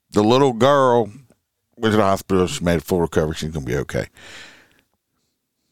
[0.10, 1.12] the little girl
[1.78, 2.48] went to the hospital.
[2.48, 3.36] She made a full recovery.
[3.36, 4.08] She's going to be okay.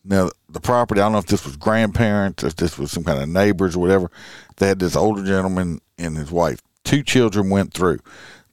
[0.03, 1.01] Now, the property.
[1.01, 3.79] I don't know if this was grandparents, if this was some kind of neighbors or
[3.79, 4.11] whatever.
[4.57, 6.61] They had this older gentleman and his wife.
[6.83, 7.99] Two children went through.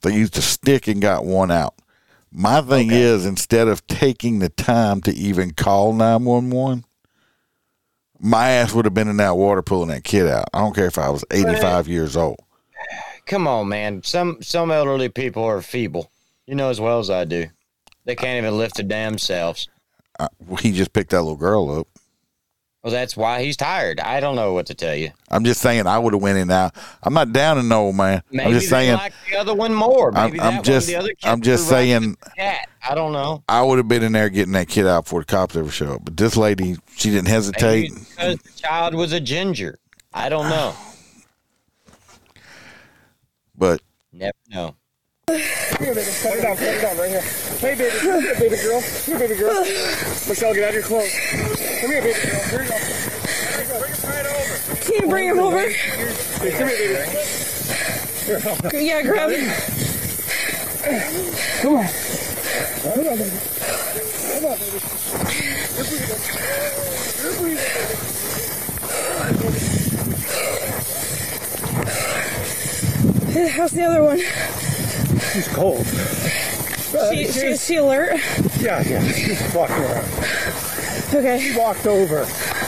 [0.02, 1.74] They used a stick and got one out.
[2.30, 6.84] My thing is, instead of taking the time to even call nine one one,
[8.20, 10.48] my ass would have been in that water pulling that kid out.
[10.52, 12.40] I don't care if I was eighty five years old.
[13.26, 14.02] Come on, man.
[14.02, 16.10] Some some elderly people are feeble.
[16.46, 17.48] You know as well as I do.
[18.04, 19.68] They can't even lift their damn selves.
[20.18, 20.28] I,
[20.60, 21.86] he just picked that little girl up.
[22.82, 23.98] Well, that's why he's tired.
[23.98, 25.10] I don't know what to tell you.
[25.28, 26.70] I'm just saying I would have went in now.
[27.02, 28.22] I'm not down in no man.
[28.30, 30.16] Maybe I'm just saying like the other one more.
[30.16, 32.68] I'm- Maybe I'm just- the other I'm just saying- Cat.
[32.88, 33.42] I don't know.
[33.48, 35.94] I would have been in there getting that kid out before the cops ever show
[35.94, 36.04] up.
[36.04, 37.90] But this lady, she didn't hesitate.
[37.90, 39.80] Maybe because the child was a ginger.
[40.14, 40.72] I don't know.
[43.58, 43.80] But
[44.12, 44.76] Never know.
[45.28, 46.06] Come here, baby.
[46.22, 47.20] Put it down, put it down right here.
[47.58, 47.98] Hey, baby.
[47.98, 48.80] Come here, baby girl.
[48.80, 49.64] Come here, baby girl.
[50.28, 51.10] Michelle, get out of your clothes.
[51.80, 52.38] Come here, baby girl.
[52.46, 52.78] Here you go.
[52.78, 53.74] Here you go.
[53.80, 54.54] Bring him right over.
[54.76, 55.68] Can you bring him over?
[55.68, 56.94] Hey, come here, baby.
[58.22, 58.38] Here.
[58.80, 59.50] Yeah, grab him.
[61.60, 61.86] Come on.
[62.86, 63.34] Come on, baby.
[64.30, 64.78] Come on, baby.
[65.74, 66.22] You're breathing.
[67.18, 67.66] You're breathing,
[73.34, 73.50] baby.
[73.50, 74.20] How's the other one?
[75.32, 75.86] She's cold.
[75.86, 78.12] She, she, is she alert?
[78.60, 79.06] Yeah, yeah.
[79.12, 80.08] She's walking around.
[81.14, 81.40] Okay.
[81.40, 82.24] She walked over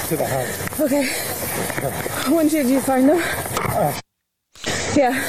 [0.08, 0.80] to the house.
[0.80, 1.06] Okay.
[2.32, 3.22] When did you find them?
[3.58, 3.98] Uh,
[4.94, 5.22] yeah.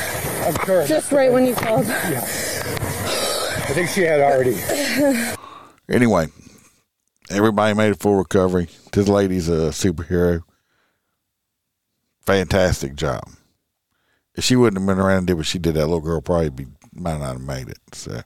[0.45, 0.85] I'm sure.
[0.87, 1.85] Just right when you called.
[1.85, 2.21] Yeah.
[2.21, 4.57] I think she had already.
[5.89, 6.27] anyway,
[7.29, 8.67] everybody made a full recovery.
[8.91, 10.41] This lady's a superhero.
[12.21, 13.23] Fantastic job.
[14.35, 16.49] If she wouldn't have been around and did what she did, that little girl probably
[16.49, 16.67] be,
[16.99, 17.79] might not have made it.
[17.93, 18.21] So,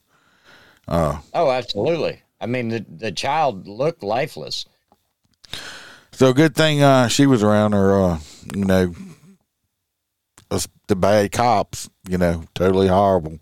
[0.88, 2.22] uh, Oh, absolutely.
[2.42, 4.66] I mean, the the child looked lifeless.
[6.12, 8.00] So good thing uh, she was around her.
[8.02, 8.20] Uh,
[8.54, 8.94] you know,
[10.52, 11.90] us, the bad cops.
[12.08, 13.40] You know, totally horrible.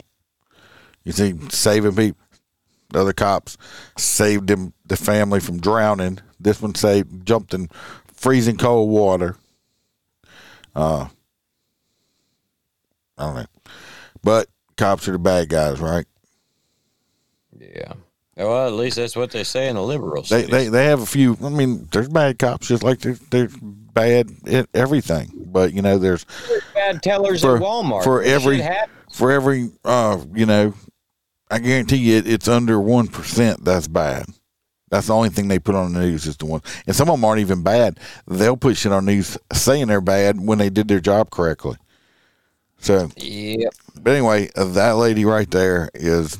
[1.03, 2.17] You see, saving people.
[2.89, 3.57] The other cops
[3.97, 6.19] saved him, the family from drowning.
[6.39, 7.69] This one saved, jumped in
[8.13, 9.37] freezing cold water.
[10.75, 11.07] Uh,
[13.17, 13.45] I don't know,
[14.23, 14.47] but
[14.81, 16.05] cops are the bad guys, right?
[17.59, 17.93] Yeah.
[18.35, 20.29] Well, at least that's what they say in the liberals.
[20.29, 21.37] They, they they have a few.
[21.43, 25.31] I mean, there's bad cops just like there's, there's bad at everything.
[25.35, 26.25] But you know, there's
[26.73, 28.03] bad tellers for, at Walmart.
[28.03, 28.63] for every
[29.11, 30.73] for every uh you know,
[31.51, 34.25] I guarantee you it, it's under one percent that's bad.
[34.89, 37.13] That's the only thing they put on the news is the one, and some of
[37.13, 37.99] them aren't even bad.
[38.27, 41.77] They'll put shit on news saying they're bad when they did their job correctly.
[42.81, 43.73] So, Yep.
[43.99, 46.37] But anyway, that lady right there is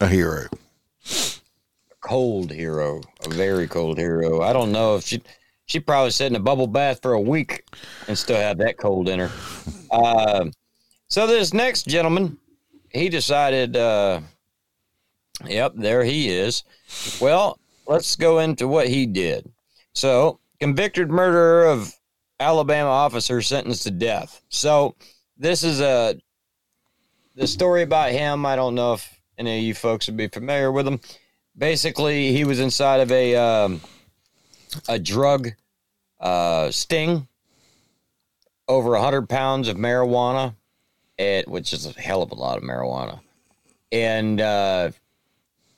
[0.00, 0.46] a hero.
[1.06, 4.42] A cold hero, a very cold hero.
[4.42, 5.22] I don't know if she
[5.66, 7.64] she probably sat in a bubble bath for a week
[8.06, 9.30] and still have that cold in her.
[9.90, 10.46] Uh,
[11.08, 12.38] so this next gentleman,
[12.90, 14.20] he decided, uh,
[15.46, 16.64] yep, there he is.
[17.20, 19.50] Well, let's go into what he did.
[19.94, 21.94] So, convicted murderer of
[22.40, 24.42] Alabama officer sentenced to death.
[24.48, 24.96] So,
[25.36, 26.16] this is a
[27.34, 28.46] the story about him.
[28.46, 31.00] I don't know if any of you folks would be familiar with him.
[31.56, 33.80] Basically he was inside of a um,
[34.88, 35.50] a drug
[36.20, 37.28] uh, sting
[38.66, 40.54] over 100 pounds of marijuana
[41.18, 43.20] it, which is a hell of a lot of marijuana.
[43.92, 44.90] And uh,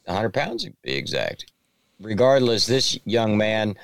[0.04, 1.52] 100 pounds to be exact.
[2.00, 3.76] Regardless this young man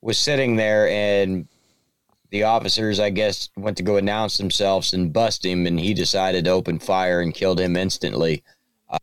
[0.00, 1.48] was sitting there and
[2.34, 6.44] the officers i guess went to go announce themselves and bust him and he decided
[6.44, 8.42] to open fire and killed him instantly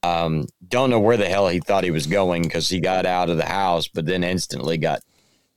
[0.03, 3.29] um, don't know where the hell he thought he was going because he got out
[3.29, 5.01] of the house, but then instantly got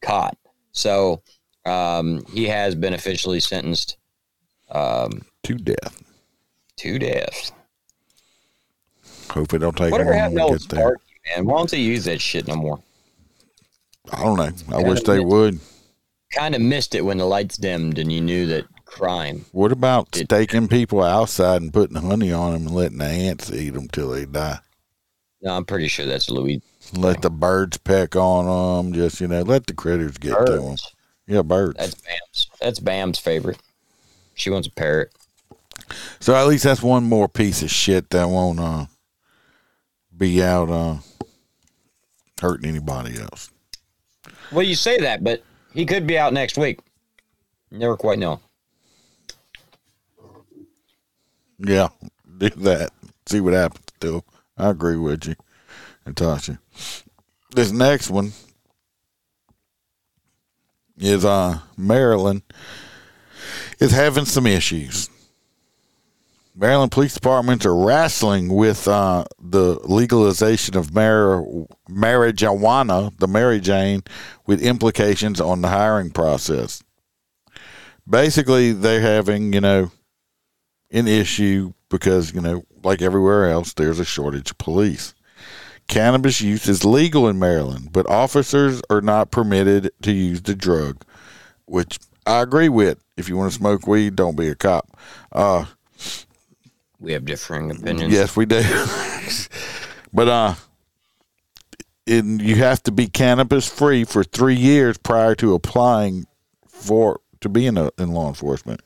[0.00, 0.36] caught.
[0.72, 1.22] So
[1.64, 3.96] um, he has been officially sentenced
[4.70, 6.02] um, to death.
[6.78, 7.52] To death.
[9.30, 10.80] Hope it don't take Whatever long happened to get there.
[10.80, 11.02] Sparky,
[11.36, 11.46] man?
[11.46, 12.80] Why don't they use that shit no more?
[14.12, 14.76] I don't know.
[14.76, 15.60] I wish they would.
[16.32, 19.44] Kind of missed it when the lights dimmed and you knew that crime.
[19.52, 23.70] What about staking people outside and putting honey on them and letting the ants eat
[23.70, 24.58] them till they die?
[25.42, 26.62] No, I'm pretty sure that's Louis.
[26.94, 28.46] Let the birds peck on
[28.84, 28.94] them.
[28.94, 30.76] Just you know, let the critters get to them.
[31.26, 31.76] Yeah, birds.
[31.78, 32.50] That's Bam's.
[32.60, 33.58] That's Bam's favorite.
[34.34, 35.10] She wants a parrot.
[36.20, 38.86] So at least that's one more piece of shit that won't uh,
[40.16, 40.96] be out uh,
[42.40, 43.50] hurting anybody else.
[44.50, 45.42] Well, you say that, but
[45.74, 46.80] he could be out next week.
[47.70, 48.40] Never quite know.
[51.58, 51.88] Yeah,
[52.38, 52.90] do that.
[53.26, 53.84] See what happens.
[53.96, 54.24] Still,
[54.56, 55.34] I agree with you,
[56.06, 56.58] Natasha.
[57.54, 58.32] This next one,
[60.96, 62.42] is uh, Maryland
[63.78, 65.08] is having some issues.
[66.56, 71.42] Maryland police departments are wrestling with uh, the legalization of mar-
[71.88, 74.02] marijuana, the Mary Jane,
[74.46, 76.82] with implications on the hiring process.
[78.08, 79.90] Basically, they're having, you know,
[80.92, 85.12] an issue because, you know, like everywhere else, there's a shortage of police.
[85.88, 91.04] Cannabis use is legal in Maryland, but officers are not permitted to use the drug,
[91.66, 93.02] which I agree with.
[93.16, 94.96] If you want to smoke weed, don't be a cop.
[95.32, 95.66] Uh,
[97.04, 98.12] We have differing opinions.
[98.12, 98.62] Yes, we do.
[100.12, 100.54] but uh,
[102.06, 106.26] in, you have to be cannabis free for three years prior to applying
[106.66, 108.80] for to be in, a, in law enforcement.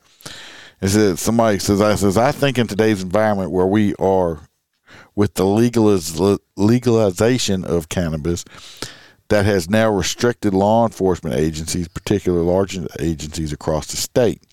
[0.81, 4.41] It says somebody says I says I think in today's environment where we are
[5.15, 8.43] with the legaliz- legalization of cannabis
[9.29, 14.43] that has now restricted law enforcement agencies, particularly large agencies across the state.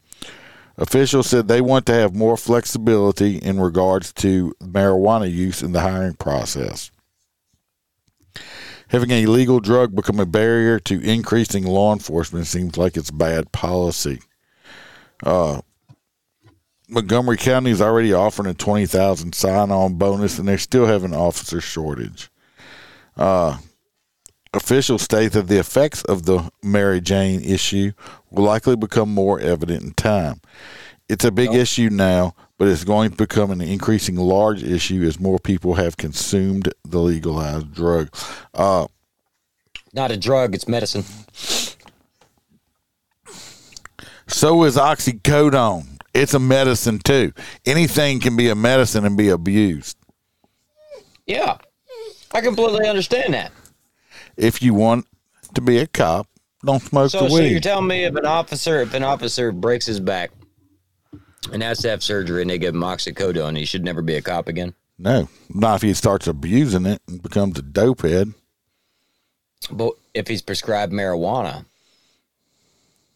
[0.78, 5.80] Officials said they want to have more flexibility in regards to marijuana use in the
[5.80, 6.90] hiring process.
[8.88, 13.50] Having a legal drug become a barrier to increasing law enforcement seems like it's bad
[13.52, 14.20] policy.
[15.22, 15.62] Uh,
[16.88, 21.14] Montgomery County is already offering a twenty thousand sign-on bonus, and they're still have an
[21.14, 22.30] officer shortage.
[23.16, 23.58] Uh,
[24.56, 27.92] officials state that the effects of the Mary Jane issue
[28.30, 30.40] will likely become more evident in time.
[31.08, 35.20] It's a big issue now, but it's going to become an increasing large issue as
[35.20, 38.08] more people have consumed the legalized drug.
[38.52, 38.86] Uh,
[39.92, 41.04] Not a drug, it's medicine.
[44.26, 46.00] so is oxycodone.
[46.12, 47.32] It's a medicine too.
[47.66, 49.96] Anything can be a medicine and be abused.
[51.26, 51.58] Yeah.
[52.32, 53.52] I completely understand that.
[54.36, 55.06] If you want
[55.54, 56.28] to be a cop,
[56.64, 57.38] don't smoke So, the weed.
[57.38, 60.30] so you're telling me if an officer if an officer breaks his back
[61.52, 64.22] and has to have surgery and they give him oxycodone, he should never be a
[64.22, 64.74] cop again?
[64.98, 68.32] no, not if he starts abusing it and becomes a dope head.
[69.70, 71.66] But if he's prescribed marijuana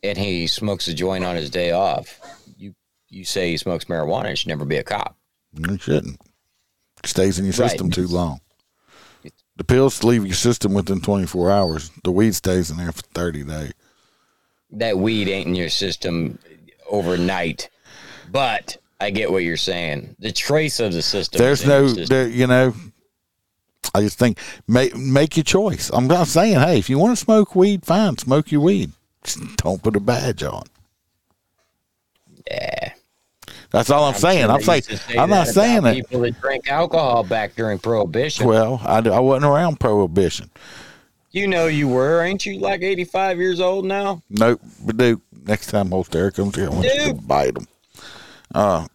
[0.03, 2.21] and he smokes a joint on his day off,
[2.59, 2.75] you
[3.09, 5.17] you say he smokes marijuana, he should never be a cop.
[5.55, 6.21] You shouldn't.
[7.05, 7.71] Stays in your Right.
[7.71, 8.41] system too long.
[9.61, 11.91] The pills leave your system within 24 hours.
[12.03, 13.75] The weed stays in there for 30 days.
[14.71, 16.39] That weed ain't in your system
[16.89, 17.69] overnight.
[18.33, 20.17] But I get what you're saying.
[20.19, 21.41] The trace of the system.
[21.41, 22.07] There's is no, system.
[22.07, 22.73] there, you know,
[23.95, 25.91] I just think make make your choice.
[25.93, 28.93] I'm not saying, hey, if you want to smoke weed, fine, smoke your weed.
[29.25, 30.63] Just don't put a badge on.
[32.51, 32.95] Yeah.
[33.71, 34.47] That's all I'm, saying.
[34.47, 35.95] sure I'm saying say I'm not that saying it.
[35.95, 38.47] People that drank alcohol back during Prohibition.
[38.47, 40.51] Well, I, I wasn't around prohibition.
[41.31, 42.59] you know you were, ain't you?
[42.59, 44.23] Like 85 years old now.
[44.29, 45.21] Nope, but Duke.
[45.47, 47.67] Next time Holster comes here, I want you to bite him.
[48.55, 48.87] Uh,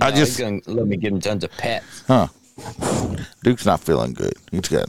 [0.00, 2.04] I just gonna let me give him tons of pets.
[2.06, 2.28] Huh.
[3.42, 4.34] Duke's not feeling good.
[4.50, 4.88] He's got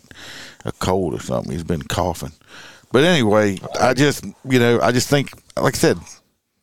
[0.65, 1.51] a cold or something.
[1.51, 2.33] He's been coughing.
[2.91, 5.97] But anyway, I just, you know, I just think, like I said,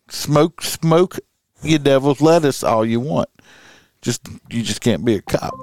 [0.09, 1.19] smoke, smoke
[1.63, 3.29] your devil's lettuce all you want.
[4.03, 5.55] Just, you just can't be a cop.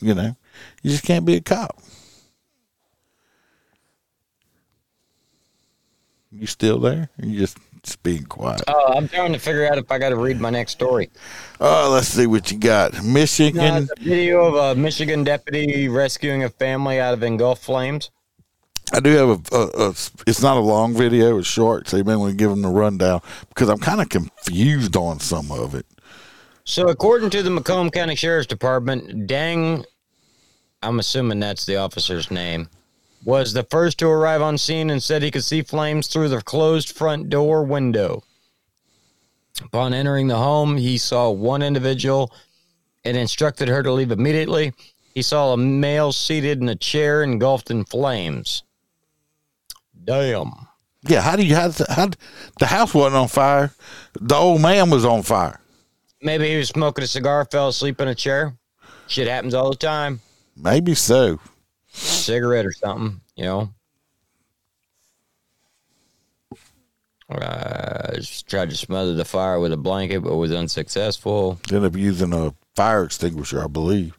[0.00, 0.36] You know,
[0.82, 1.78] you just can't be a cop.
[6.32, 7.10] You still there?
[7.20, 8.62] Or you just, just being quiet.
[8.68, 11.10] Oh, I'm trying to figure out if I got to read my next story.
[11.60, 13.02] Oh, let's see what you got.
[13.02, 13.86] Michigan.
[13.86, 18.10] The video of a Michigan deputy rescuing a family out of engulfed flames.
[18.92, 19.88] I do have a, a, a.
[20.26, 22.68] It's not a long video; it's short, so you may want to give them the
[22.68, 25.86] rundown because I'm kind of confused on some of it.
[26.64, 29.84] So, according to the Macomb County Sheriff's Department, Dang,
[30.82, 32.68] I'm assuming that's the officer's name,
[33.24, 36.42] was the first to arrive on scene and said he could see flames through the
[36.42, 38.22] closed front door window.
[39.62, 42.32] Upon entering the home, he saw one individual
[43.04, 44.72] and instructed her to leave immediately.
[45.14, 48.62] He saw a male seated in a chair engulfed in flames.
[50.04, 50.52] Damn.
[51.02, 52.10] Yeah, how do you how, how
[52.58, 53.72] the house wasn't on fire?
[54.20, 55.60] The old man was on fire.
[56.22, 58.54] Maybe he was smoking a cigar, fell asleep in a chair.
[59.06, 60.20] Shit happens all the time.
[60.56, 61.40] Maybe so.
[61.88, 63.70] Cigarette or something, you know.
[67.30, 71.60] Uh, just tried to smother the fire with a blanket, but was unsuccessful.
[71.70, 74.18] Ended up using a fire extinguisher, I believe.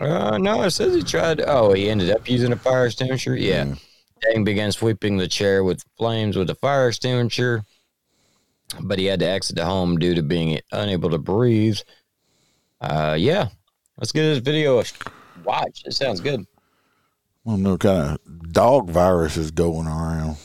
[0.00, 1.40] Uh, no, it says he tried.
[1.40, 3.36] Oh, he ended up using a fire extinguisher.
[3.36, 3.74] Yeah.
[4.22, 7.64] Dang began sweeping the chair with flames with a fire extinguisher,
[8.80, 11.78] but he had to exit the home due to being unable to breathe.
[12.80, 13.48] Uh, yeah.
[13.98, 14.84] Let's get this video a
[15.44, 15.82] watch.
[15.84, 16.40] It sounds good.
[17.46, 20.36] I don't know what kind of dog virus is going around.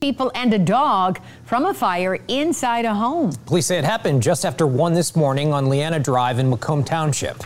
[0.00, 3.32] People and a dog from a fire inside a home.
[3.46, 7.44] Police say it happened just after 1 this morning on Leanna Drive in Macomb Township.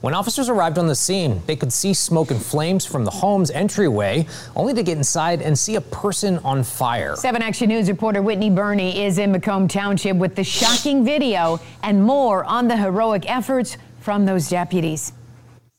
[0.00, 3.50] When officers arrived on the scene, they could see smoke and flames from the home's
[3.50, 7.16] entryway, only to get inside and see a person on fire.
[7.16, 12.04] 7 Action News reporter Whitney Burney is in Macomb Township with the shocking video and
[12.04, 15.12] more on the heroic efforts from those deputies.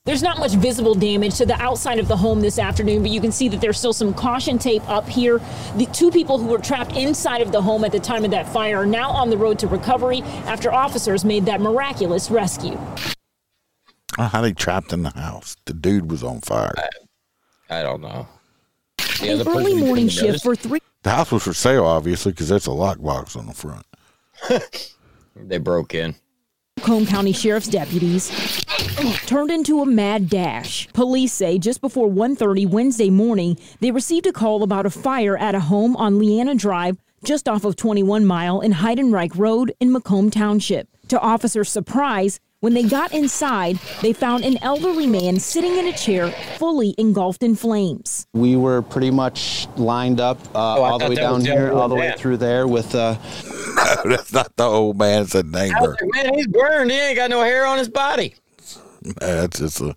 [0.03, 3.21] There's not much visible damage to the outside of the home this afternoon, but you
[3.21, 5.39] can see that there's still some caution tape up here.
[5.77, 8.51] The two people who were trapped inside of the home at the time of that
[8.51, 12.77] fire are now on the road to recovery after officers made that miraculous rescue.
[14.27, 15.55] How they trapped in the house?
[15.65, 16.73] The dude was on fire.
[17.69, 18.27] I don't know.
[19.21, 20.79] An early morning shift for three.
[21.03, 23.85] The house was for sale, obviously, because there's a lockbox on the front.
[25.41, 26.15] They broke in.
[26.77, 28.29] Macomb County Sheriff's deputies
[29.25, 30.87] turned into a mad dash.
[30.93, 35.55] Police say just before 1:30 Wednesday morning, they received a call about a fire at
[35.55, 40.29] a home on Leanna Drive, just off of 21 Mile and Heydenreich Road in Macomb
[40.29, 40.87] Township.
[41.09, 45.93] To officers' surprise, when they got inside, they found an elderly man sitting in a
[45.93, 48.27] chair, fully engulfed in flames.
[48.33, 52.13] We were pretty much lined up uh, all the way down here, all the way
[52.17, 53.15] through there with uh,
[54.05, 55.23] that's not the old man.
[55.23, 55.97] It's a I was neighbor.
[56.01, 56.91] like, man, he's burned.
[56.91, 58.35] He ain't got no hair on his body.
[59.17, 59.95] That's just a.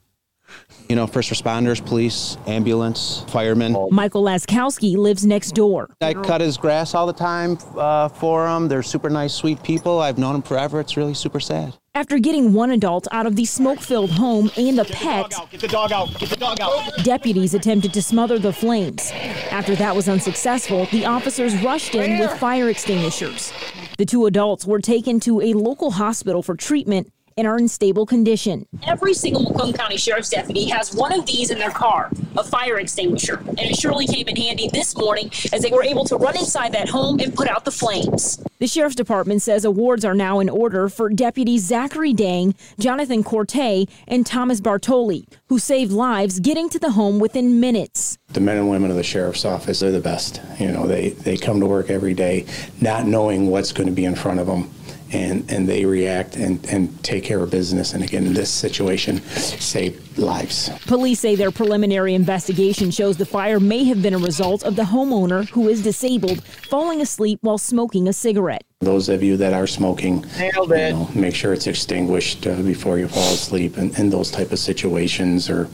[0.89, 3.77] you know first responders, police, ambulance, firemen.
[3.91, 5.91] Michael Laskowski lives next door.
[6.01, 8.69] I cut his grass all the time uh, for him.
[8.69, 10.01] They're super nice, sweet people.
[10.01, 10.79] I've known them forever.
[10.79, 11.75] It's really super sad.
[11.95, 15.69] After getting one adult out of the smoke filled home and a pet, Get the
[15.69, 16.19] dog out.
[16.19, 17.05] Get the dog out.
[17.05, 19.11] deputies attempted to smother the flames.
[19.51, 23.53] After that was unsuccessful, the officers rushed in with fire extinguishers.
[23.99, 28.07] The two adults were taken to a local hospital for treatment and are in stable
[28.07, 28.67] condition.
[28.87, 32.79] Every single Macomb County Sheriff's deputy has one of these in their car, a fire
[32.79, 36.37] extinguisher, and it surely came in handy this morning as they were able to run
[36.37, 38.43] inside that home and put out the flames.
[38.59, 43.89] The Sheriff's Department says awards are now in order for deputies Zachary Dang, Jonathan Corte,
[44.07, 48.19] and Thomas Bartoli, who saved lives getting to the home within minutes.
[48.29, 50.41] The men and women of the sheriff's office are the best.
[50.59, 52.47] You know, they, they come to work every day
[52.81, 54.71] not knowing what's going to be in front of them.
[55.13, 57.93] And, and they react and, and take care of business.
[57.93, 60.71] And again, in this situation, save lives.
[60.87, 64.85] Police say their preliminary investigation shows the fire may have been a result of the
[64.85, 68.65] homeowner, who is disabled, falling asleep while smoking a cigarette.
[68.81, 70.93] Those of you that are smoking, Nailed you it.
[70.93, 73.77] know, make sure it's extinguished uh, before you fall asleep.
[73.77, 75.69] And, and those type of situations, or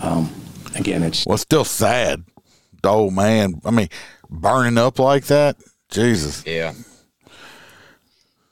[0.00, 0.32] um,
[0.76, 2.24] again, it's Well, it's still sad.
[2.82, 3.60] The old man.
[3.64, 3.88] I mean,
[4.30, 5.56] burning up like that.
[5.90, 6.44] Jesus.
[6.46, 6.72] Yeah.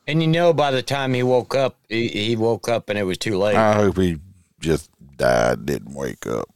[0.06, 3.04] And you know, by the time he woke up, he, he woke up and it
[3.04, 3.56] was too late.
[3.56, 4.18] I hope he
[4.60, 6.48] just died, didn't wake up.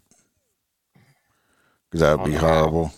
[1.90, 2.46] Because that would be Oh, no.
[2.46, 2.92] horrible.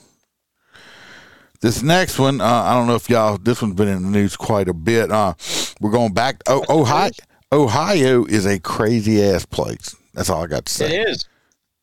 [1.60, 4.34] This next one, uh, I don't know if y'all, this one's been in the news
[4.34, 5.12] quite a bit.
[5.12, 5.34] Uh,
[5.80, 6.42] we're going back.
[6.46, 7.10] Oh, Ohio,
[7.52, 9.94] Ohio is a crazy ass place.
[10.14, 11.00] That's all I got to say.
[11.00, 11.26] It is.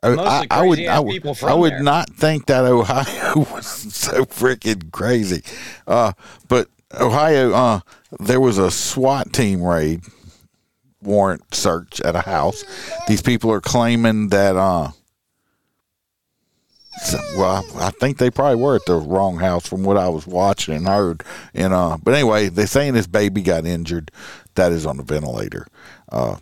[0.03, 1.83] I, I, I would, I would, I would there.
[1.83, 5.43] not think that Ohio was so freaking crazy.
[5.87, 6.13] Uh,
[6.47, 7.79] but Ohio, uh,
[8.19, 10.01] there was a SWAT team raid
[11.01, 12.63] warrant search at a house.
[13.07, 14.91] These people are claiming that, uh,
[17.37, 20.25] well, I, I think they probably were at the wrong house from what I was
[20.25, 21.23] watching and heard.
[21.53, 24.11] And uh, but anyway, they're saying this baby got injured.
[24.55, 25.67] That is on the ventilator.
[26.09, 26.37] Uh,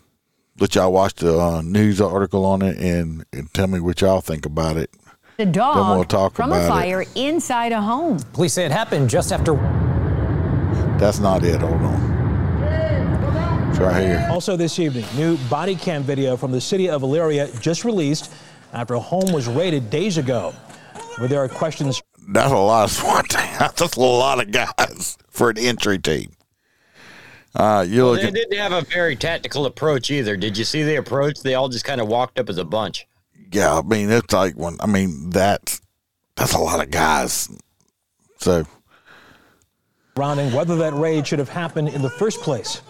[0.57, 4.21] let y'all watch the uh, news article on it and, and tell me what y'all
[4.21, 4.89] think about it.
[5.37, 6.69] The dog we'll talk from about a it.
[6.69, 8.19] fire inside a home.
[8.31, 9.84] Police say it happened just after.
[10.97, 11.59] That's not it.
[11.59, 12.15] Hold on.
[13.69, 14.27] It's right here.
[14.31, 18.33] Also this evening, new body cam video from the city of Elyria just released
[18.73, 20.53] after a home was raided days ago.
[21.17, 22.01] Where there are questions.
[22.29, 23.29] That's a lot of SWAT.
[23.59, 26.31] That's a lot of guys for an entry team.
[27.55, 30.35] Uh, you're Well, they didn't have a very tactical approach either.
[30.35, 31.41] Did you see the approach?
[31.41, 33.07] They all just kind of walked up as a bunch.
[33.51, 35.79] Yeah, I mean it's like when I mean that's
[36.35, 37.49] that's a lot of guys.
[38.39, 38.65] So
[40.17, 42.81] surrounding whether that raid should have happened in the first place.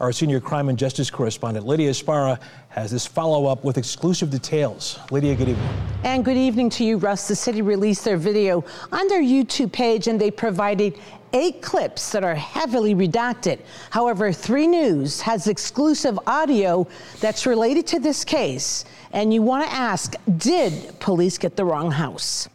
[0.00, 2.40] Our senior crime and justice correspondent Lydia Esparra
[2.70, 4.98] has this follow up with exclusive details.
[5.12, 5.68] Lydia, good evening.
[6.02, 7.28] And good evening to you, Russ.
[7.28, 10.98] The city released their video on their YouTube page and they provided
[11.32, 13.60] eight clips that are heavily redacted.
[13.90, 16.88] However, 3 News has exclusive audio
[17.20, 18.84] that's related to this case.
[19.12, 22.48] And you want to ask did police get the wrong house?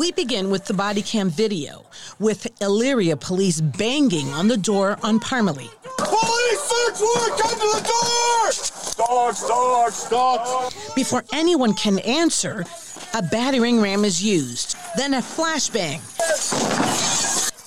[0.00, 1.84] We begin with the body cam video
[2.18, 5.68] with Elyria police banging on the door on Parmalee.
[5.98, 9.06] Police search warrant, come to the door!
[9.06, 10.94] dogs, dogs, dogs.
[10.94, 12.64] Before anyone can answer,
[13.12, 16.00] a battering ram is used, then a flashbang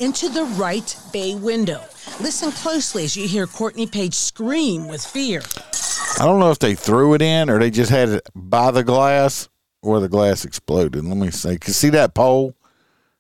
[0.01, 1.83] into the right bay window.
[2.19, 5.43] Listen closely as you hear Courtney Page scream with fear.
[6.19, 8.83] I don't know if they threw it in or they just had it by the
[8.83, 9.49] glass
[9.83, 11.03] or the glass exploded.
[11.05, 11.57] Let me see.
[11.59, 12.55] Can see that pole?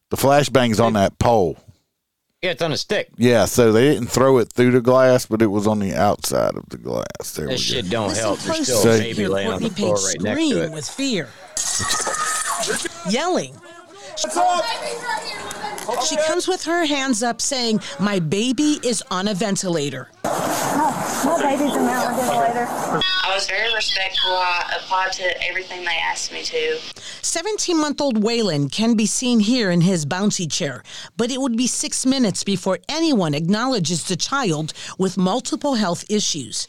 [0.09, 1.57] The flashbang's on that pole.
[2.41, 3.09] Yeah, it's on a stick.
[3.17, 6.55] Yeah, so they didn't throw it through the glass, but it was on the outside
[6.55, 7.31] of the glass.
[7.35, 7.75] There we This go.
[7.75, 8.39] shit don't Listen help.
[8.39, 10.71] There's closely still a baby laying on Courtney the floor right next to it.
[10.71, 11.29] with fear.
[13.09, 13.55] Yelling.
[16.07, 20.09] She comes with her hands up saying, My baby is on a ventilator.
[20.23, 22.67] My baby's in the ventilator.
[23.25, 24.31] I was very respectful.
[24.31, 26.77] I applied to everything they asked me to.
[27.21, 30.83] 17 month old Waylon can be seen here in his bouncy chair,
[31.17, 36.67] but it would be six minutes before anyone acknowledges the child with multiple health issues.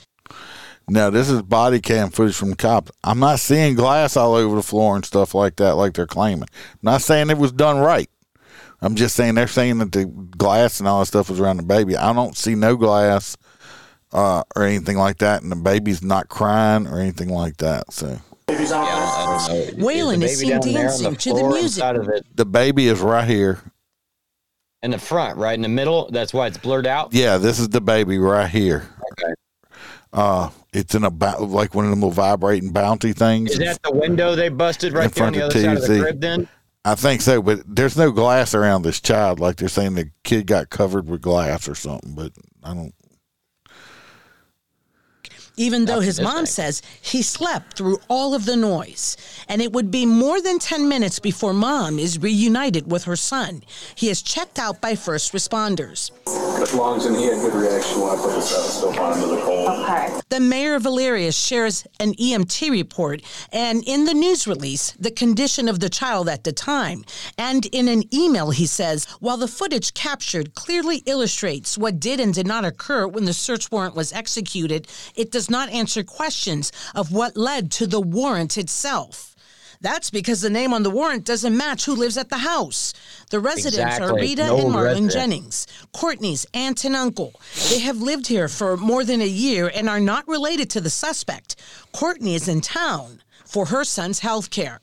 [0.89, 2.93] Now this is body cam footage from cops.
[3.03, 6.49] I'm not seeing glass all over the floor and stuff like that, like they're claiming.
[6.53, 8.11] I'm not saying it was done right.
[8.85, 11.63] I'm just saying they're saying that the glass and all that stuff was around the
[11.63, 11.97] baby.
[11.97, 13.35] I don't see no glass
[14.13, 17.91] uh, or anything like that, and the baby's not crying or anything like that.
[17.93, 21.83] So Waylon is seen dancing to the music.
[22.35, 23.61] the baby is right here.
[24.83, 26.11] In the front, right in the middle.
[26.11, 27.15] That's why it's blurred out.
[27.15, 28.87] Yeah, this is the baby right here.
[29.13, 29.33] Okay.
[30.13, 33.53] Uh, it's in a ba- like one of them little vibrating bounty things.
[33.53, 35.83] Is that the window they busted right in there on the of other side of
[35.83, 36.21] the crib?
[36.21, 36.49] Then
[36.85, 39.41] I think so, but there's no glass around this child.
[39.41, 42.33] Like they're saying the kid got covered with glass or something, but
[42.63, 42.95] I don't.
[45.57, 49.17] Even though his mom says he slept through all of the noise.
[49.49, 53.63] And it would be more than 10 minutes before mom is reunited with her son.
[53.95, 56.11] He is checked out by first responders.
[56.61, 59.29] As long as he had good reaction when I put this out, still find him
[59.29, 59.69] in the cold.
[59.69, 60.21] Okay.
[60.31, 65.69] The mayor of Elyria shares an EMT report and in the news release, the condition
[65.69, 67.05] of the child at the time.
[67.39, 72.35] And in an email, he says, while the footage captured clearly illustrates what did and
[72.35, 77.13] did not occur when the search warrant was executed, it does not answer questions of
[77.13, 79.35] what led to the warrant itself.
[79.81, 82.95] That's because the name on the warrant doesn't match who lives at the house.
[83.31, 85.13] The residents are Rita An and Marlon.
[85.13, 87.35] Jennings, Courtney's aunt and uncle.
[87.69, 90.89] They have lived here for more than a year and are not related to the
[90.89, 91.57] suspect.
[91.93, 94.81] Courtney is in town for her son's health care.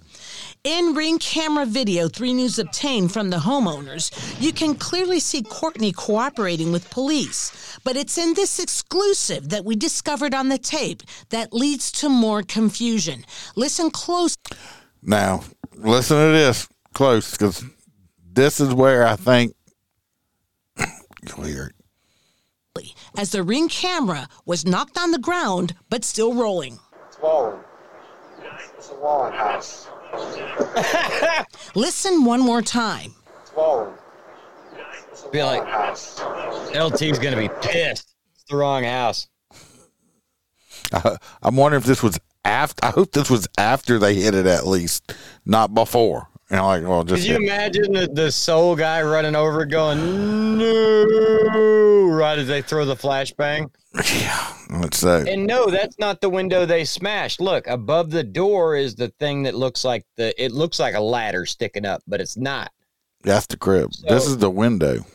[0.64, 5.92] In ring camera video 3 News obtained from the homeowners, you can clearly see Courtney
[5.92, 7.80] cooperating with police.
[7.84, 12.44] But it's in this exclusive that we discovered on the tape that leads to more
[12.44, 13.26] confusion.
[13.56, 14.38] Listen close.
[15.02, 15.44] Now,
[15.74, 17.64] listen to this close because
[18.32, 19.56] this is where I think
[20.78, 21.74] you'll hear
[22.76, 22.94] it.
[23.18, 26.78] as the ring camera was knocked on the ground but still rolling.
[27.10, 27.60] Swollen.
[28.78, 29.88] It's a Wallen house.
[31.76, 33.14] Listen one more time.
[33.46, 33.94] Swollen.
[35.32, 35.64] feel like
[36.76, 38.16] LT's gonna be pissed.
[38.36, 39.28] It's the wrong house.
[40.94, 42.86] I, I'm wondering if this was after.
[42.86, 45.14] I hope this was after they hit it at least,
[45.46, 46.28] not before.
[46.52, 49.66] You know, like well, just Could you hit- imagine the, the soul guy running over
[49.66, 53.70] going no right as they throw the flashbang?
[54.22, 57.42] Yeah, let's say And no, that's not the window they smashed.
[57.42, 61.00] Look, above the door is the thing that looks like the it looks like a
[61.00, 62.72] ladder sticking up, but it's not.
[63.24, 63.92] that's the crib.
[64.08, 65.06] this is the window,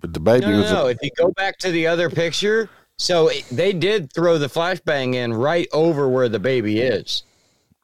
[0.00, 0.72] but the baby No, no, was.
[0.72, 0.86] no.
[0.88, 5.14] If you go back to the other picture, so it, they did throw the flashbang
[5.14, 7.22] in right over where the baby is.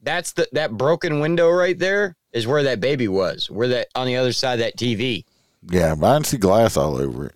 [0.02, 3.50] That's the that broken window right there is where that baby was.
[3.50, 5.24] Where that on the other side of that TV.
[5.70, 7.34] yeah, but I didn't see glass all over it.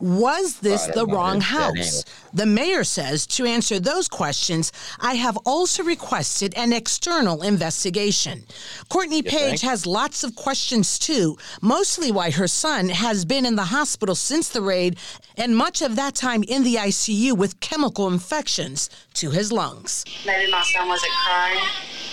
[0.00, 2.04] Was this the wrong house?
[2.34, 4.70] The mayor says to answer those questions,
[5.00, 8.44] I have also requested an external investigation.
[8.90, 9.60] Courtney Page think?
[9.62, 14.50] has lots of questions too, mostly why her son has been in the hospital since
[14.50, 14.98] the raid
[15.36, 20.04] and much of that time in the ICU with chemical infections to his lungs.
[20.26, 21.64] Maybe my son wasn't crying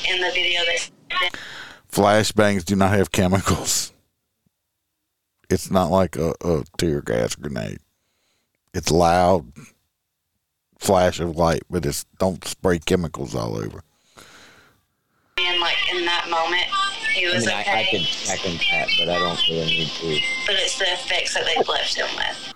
[0.10, 0.62] in the video.
[0.62, 1.30] They
[1.96, 3.94] Flashbangs do not have chemicals.
[5.50, 7.80] It's not like a, a tear gas grenade.
[8.74, 9.46] It's loud
[10.78, 13.82] flash of light, but it's don't spray chemicals all over.
[15.38, 16.66] and like in that moment,
[17.14, 17.80] he I was mean, I, okay.
[17.80, 20.20] I could second that, but I don't really need to.
[20.48, 22.55] But it's the effects that they left him with.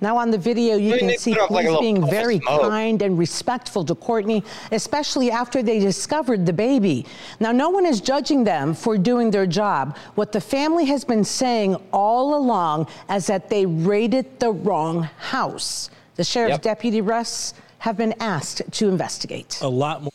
[0.00, 2.38] Now on the video, you can see put up like a police little being very
[2.40, 2.62] smoke.
[2.62, 7.06] kind and respectful to Courtney, especially after they discovered the baby.
[7.38, 9.96] Now, no one is judging them for doing their job.
[10.14, 15.90] What the family has been saying all along is that they raided the wrong house.
[16.16, 16.62] The sheriff's Yep.
[16.62, 19.58] deputy, Russ, have been asked to investigate.
[19.62, 20.12] A lot more.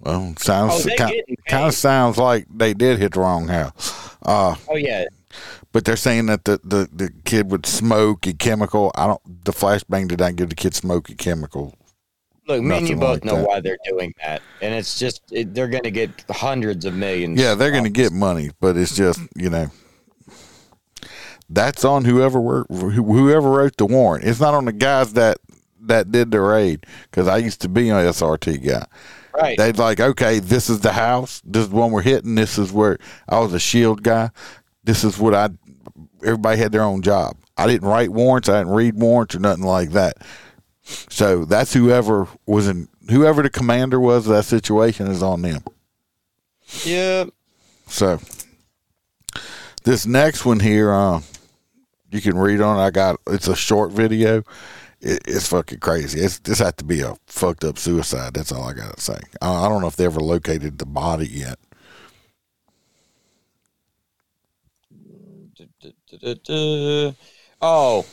[0.00, 1.14] Well, sounds Oh, kind,
[1.48, 4.16] kind of sounds like they did hit the wrong house.
[4.22, 5.04] Uh, Oh yeah.
[5.74, 8.92] But they're saying that the, the, the kid would smoke a chemical.
[8.94, 9.44] I don't.
[9.44, 11.74] The flashbang did not give the kid smoke smoky chemical.
[12.46, 13.48] Look, me and you both like know that.
[13.48, 17.40] why they're doing that, and it's just it, they're going to get hundreds of millions.
[17.40, 19.66] Yeah, they're going to get money, but it's just you know
[21.50, 24.24] that's on whoever wor- whoever wrote the warrant.
[24.24, 25.38] It's not on the guys that
[25.80, 28.86] that did the raid because I used to be an SRT guy.
[29.34, 29.58] Right.
[29.58, 31.42] They'd like, okay, this is the house.
[31.44, 32.36] This is the one we're hitting.
[32.36, 32.98] This is where
[33.28, 34.30] I was a shield guy.
[34.84, 35.48] This is what I.
[36.24, 37.36] Everybody had their own job.
[37.56, 38.48] I didn't write warrants.
[38.48, 40.18] I didn't read warrants or nothing like that.
[40.82, 45.62] So that's whoever was in whoever the commander was of that situation is on them.
[46.84, 47.26] Yeah.
[47.86, 48.20] So
[49.84, 51.20] this next one here, uh,
[52.10, 52.78] you can read on.
[52.78, 54.42] I got it's a short video.
[55.00, 56.20] It, it's fucking crazy.
[56.20, 58.34] It's this had to be a fucked up suicide.
[58.34, 59.18] That's all I gotta say.
[59.40, 61.58] I, I don't know if they ever located the body yet.
[67.60, 68.06] Oh,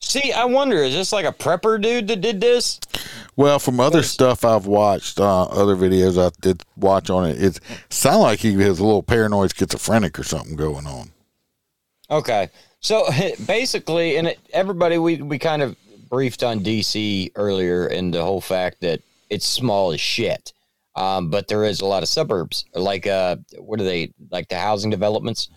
[0.00, 2.80] see, I wonder is this like a prepper dude that did this?
[3.36, 7.60] Well, from other stuff I've watched, uh, other videos I did watch on it, it
[7.90, 11.10] sounded like he was a little paranoid schizophrenic or something going on.
[12.10, 12.50] Okay.
[12.80, 13.06] So
[13.46, 15.76] basically, and it, everybody, we, we kind of
[16.08, 20.52] briefed on DC earlier and the whole fact that it's small as shit.
[20.94, 24.58] Um, but there is a lot of suburbs, like uh, what are they like the
[24.58, 25.50] housing developments?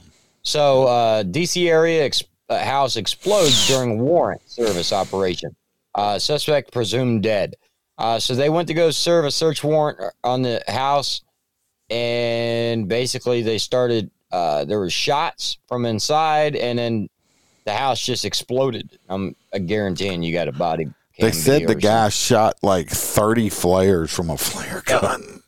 [0.44, 5.56] So uh, DC area ex- uh, house explodes during warrant service operation.
[5.96, 7.56] Uh, suspect presumed dead.
[7.98, 11.22] Uh, so they went to go serve a search warrant on the house,
[11.90, 14.10] and basically they started.
[14.32, 17.10] Uh, there were shots from inside, and then
[17.66, 18.98] the house just exploded.
[19.10, 20.88] I'm uh, guaranteeing you got a body.
[21.20, 25.42] They said the guy shot like 30 flares from a flare gun.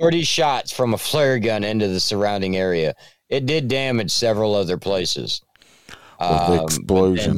[0.00, 2.94] 30 shots from a flare gun into the surrounding area.
[3.28, 5.42] It did damage several other places.
[5.88, 5.96] With
[6.30, 7.36] Um, the but explosion.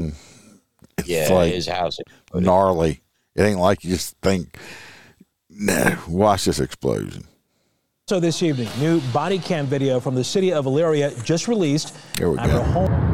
[0.98, 1.98] then- yeah, like his house.
[2.34, 3.00] gnarly.
[3.34, 4.58] It ain't like you just think,
[5.48, 7.24] nah, watch this explosion.
[8.08, 11.94] So this evening, new body cam video from the city of Elyria just released.
[12.16, 12.62] Here we go.
[12.62, 13.04] home-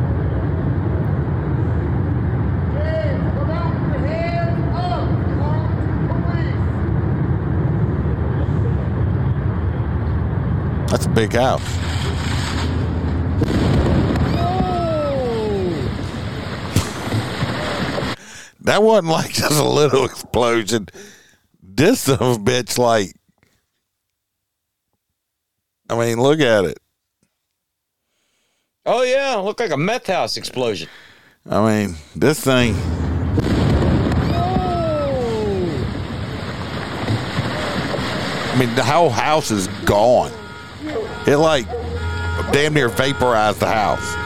[10.89, 11.63] That's a big house.
[18.65, 20.89] That wasn't like just a little explosion.
[21.63, 23.15] This son of a bitch, like,
[25.89, 26.79] I mean, look at it.
[28.87, 29.37] Oh, yeah.
[29.37, 30.89] Looked like a meth house explosion.
[31.49, 32.75] I mean, this thing.
[38.51, 40.33] I mean, the whole house is gone.
[41.27, 41.67] It like
[42.53, 44.24] damn near vaporized the house.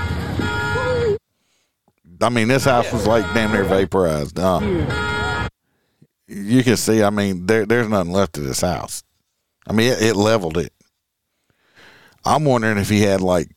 [2.20, 4.38] I mean, this house was like damn near vaporized.
[4.38, 5.48] Uh,
[6.26, 7.02] you can see.
[7.02, 9.02] I mean, there there's nothing left of this house.
[9.66, 10.72] I mean, it, it leveled it.
[12.24, 13.48] I'm wondering if he had like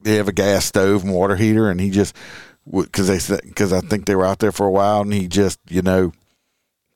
[0.00, 2.16] they have a gas stove and water heater, and he just
[2.70, 5.28] because they said because I think they were out there for a while, and he
[5.28, 6.12] just you know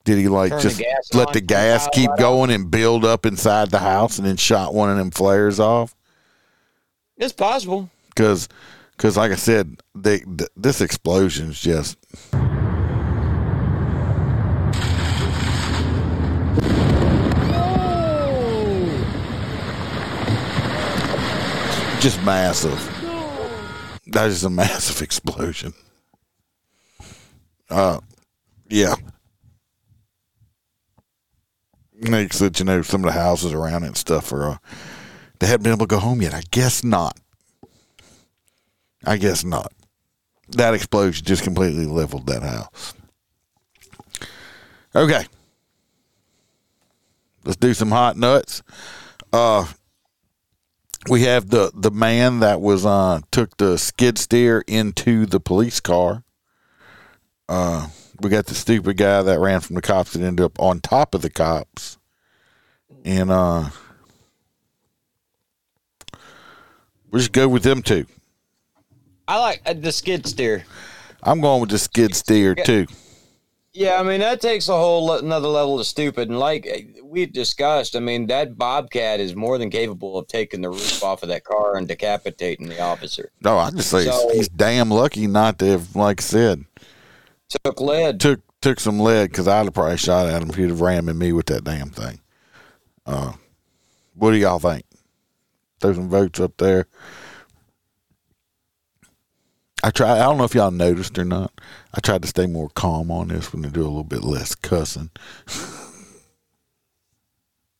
[0.04, 3.04] did he like Turn just gas let on, the gas keep power going and build
[3.04, 5.94] up inside the house, and then shot one of them flares off?
[7.16, 7.88] It's possible.
[8.08, 8.48] Because
[9.02, 11.98] because like I said, they, th- this explosion's just.
[22.00, 22.78] Just massive.
[24.06, 25.74] That is a massive explosion.
[27.68, 27.98] Uh,
[28.68, 28.94] yeah.
[31.92, 34.56] Makes that you know some of the houses around it and stuff are uh,
[35.40, 36.34] they haven't been able to go home yet.
[36.34, 37.18] I guess not.
[39.04, 39.72] I guess not.
[40.48, 42.94] That explosion just completely leveled that house.
[44.94, 45.24] Okay.
[47.44, 48.62] Let's do some hot nuts.
[49.32, 49.66] Uh
[51.08, 55.80] we have the the man that was uh took the skid steer into the police
[55.80, 56.22] car.
[57.48, 57.88] Uh
[58.20, 61.14] we got the stupid guy that ran from the cops that ended up on top
[61.14, 61.98] of the cops.
[63.04, 63.70] And uh
[67.10, 68.06] we'll just go with them two.
[69.28, 70.64] I like uh, the skid steer.
[71.22, 72.86] I'm going with the skid steer too.
[73.74, 76.28] Yeah, I mean that takes a whole le- another level of stupid.
[76.28, 80.60] And like uh, we discussed, I mean that Bobcat is more than capable of taking
[80.60, 83.30] the roof off of that car and decapitating the officer.
[83.42, 86.64] No, I just say So- he's damn lucky not to have, like I said,
[87.64, 88.20] Took lead.
[88.20, 91.14] took took some lead because I'd have probably shot at him if he'd have rammed
[91.14, 92.20] me with that damn thing.
[93.06, 93.32] Uh,
[94.14, 94.84] what do y'all think?
[95.80, 96.86] Throw some votes up there.
[99.82, 100.12] I try.
[100.12, 101.52] I don't know if y'all noticed or not.
[101.92, 104.54] I tried to stay more calm on this when they do a little bit less
[104.54, 105.10] cussing.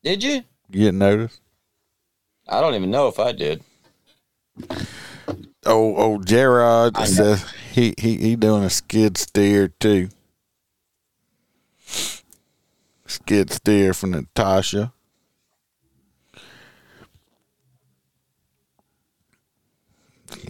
[0.03, 0.43] Did you?
[0.71, 1.41] You didn't notice?
[2.49, 3.63] I don't even know if I did.
[5.65, 10.09] Oh, oh, Gerard says he, he he doing a skid steer too.
[13.07, 14.93] Skid steer from Natasha.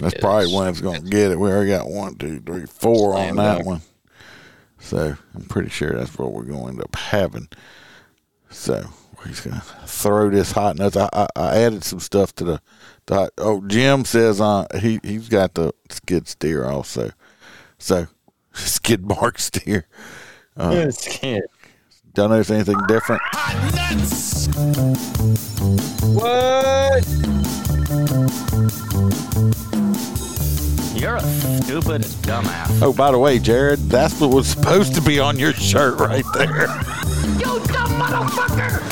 [0.03, 1.39] That's probably when it's going to get it.
[1.39, 3.67] We already got one, two, three, four on that dunk.
[3.67, 3.81] one.
[4.81, 7.49] So I'm pretty sure that's what we're going to end up having.
[8.51, 8.85] So
[9.25, 10.97] he's going to throw this hot nuts.
[10.97, 12.63] I, I, I added some stuff to the,
[13.07, 17.11] the hot, oh Jim says uh he he's got the skid steer also.
[17.79, 18.09] So
[18.53, 19.87] skid mark steer.
[20.57, 21.45] Uh, skid.
[22.15, 23.23] Don't notice anything different.
[26.13, 27.03] What?
[30.95, 32.83] You're a stupid dumbass.
[32.83, 36.25] Oh, by the way, Jared, that's what was supposed to be on your shirt right
[36.35, 36.69] there.
[37.39, 38.83] You dumb motherfucker!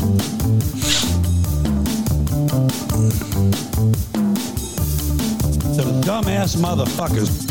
[5.75, 7.47] Some dumbass motherfuckers.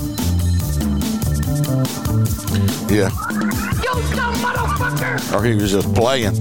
[2.89, 3.09] Yeah.
[3.77, 5.34] You dumb motherfucker!
[5.34, 6.35] Or he was just playing.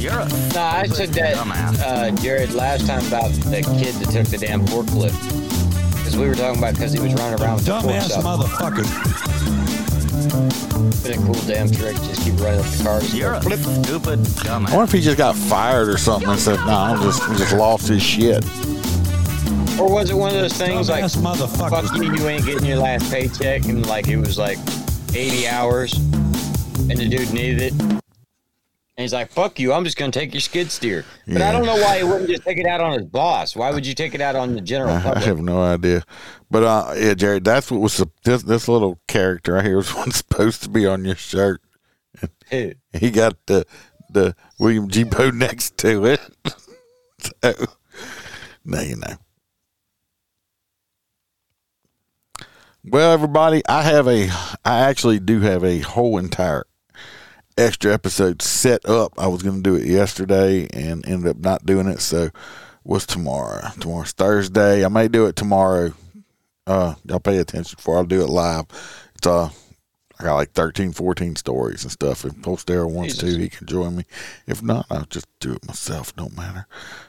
[0.00, 1.36] You're a No, I said that,
[1.84, 5.47] uh, Jared, last time about the kid that took the damn forklift.
[6.18, 8.74] Because we were talking about because he was running around with the Dumbass forks up.
[11.04, 11.94] Been a cool damn trick.
[11.94, 13.14] Just keep running up the cars.
[13.14, 14.70] You're a stupid I dumbass.
[14.70, 17.52] wonder if he just got fired or something and said, "No, I'm just he just
[17.52, 18.44] lost his shit."
[19.78, 21.86] Or was it one of those things like, motherfucker.
[21.86, 24.58] fuck you, you ain't getting your last paycheck, and like it was like
[25.14, 27.97] 80 hours, and the dude needed it.
[28.98, 31.04] And he's like, fuck you, I'm just going to take your skid steer.
[31.24, 33.54] But I don't know why he wouldn't just take it out on his boss.
[33.54, 36.02] Why would you take it out on the general I, I have no idea,
[36.50, 39.94] but uh, yeah, Jared, that's what was the, this this little character right here was
[39.94, 41.62] one supposed to be on your shirt.
[42.50, 42.72] Who?
[42.92, 43.64] He got the
[44.10, 45.04] the William G.
[45.04, 46.20] Poe next to it.
[47.20, 47.52] so
[48.64, 49.14] now you know.
[52.82, 54.28] Well, everybody, I have a,
[54.64, 56.64] I actually do have a whole entire
[57.58, 59.12] extra episode set up.
[59.18, 62.00] I was going to do it yesterday and ended up not doing it.
[62.00, 62.30] So,
[62.82, 63.68] what's tomorrow?
[63.80, 64.84] Tomorrow's Thursday.
[64.84, 65.92] I may do it tomorrow.
[66.66, 67.96] Uh, y'all pay attention for.
[67.96, 68.66] I'll do it live.
[69.16, 69.50] It's uh,
[70.20, 72.24] I got like 13, 14 stories and stuff.
[72.24, 74.04] If Postera wants to, he can join me.
[74.48, 76.14] If not, I'll just do it myself.
[76.16, 76.66] Don't matter,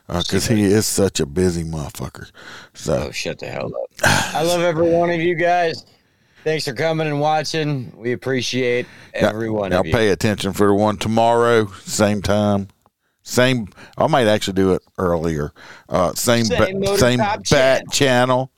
[0.08, 2.32] because he is such a busy motherfucker.
[2.76, 3.90] So Oh, shut the hell up.
[4.04, 5.86] I love every one of you guys.
[6.44, 7.92] Thanks for coming and watching.
[7.96, 9.94] We appreciate every one Y'all of you.
[9.94, 12.70] pay attention for the one tomorrow, same time,
[13.24, 13.68] same.
[13.98, 15.52] I might actually do it earlier.
[15.90, 18.52] Uh, same Same ba- same bat channel.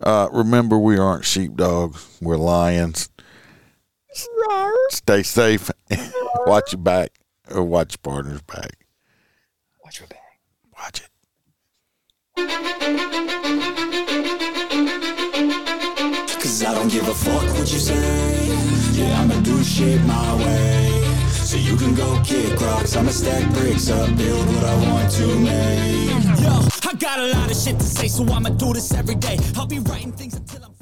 [0.00, 2.18] Uh, remember, we aren't sheepdogs.
[2.20, 3.08] We're lions.
[4.90, 5.70] Stay safe.
[6.46, 7.10] watch your back
[7.50, 8.84] or watch your partner's back.
[9.84, 10.40] Watch your back.
[10.76, 11.02] Watch
[12.36, 14.05] it.
[16.46, 18.46] Cause I don't give a fuck what you say.
[18.92, 21.02] Yeah, I'ma do shit my way.
[21.32, 22.94] So you can go kick rocks.
[22.94, 26.40] I'ma stack bricks up, build what I want to make.
[26.40, 29.38] Yo, I got a lot of shit to say, so I'ma do this every day.
[29.56, 30.75] I'll be writing things until I'm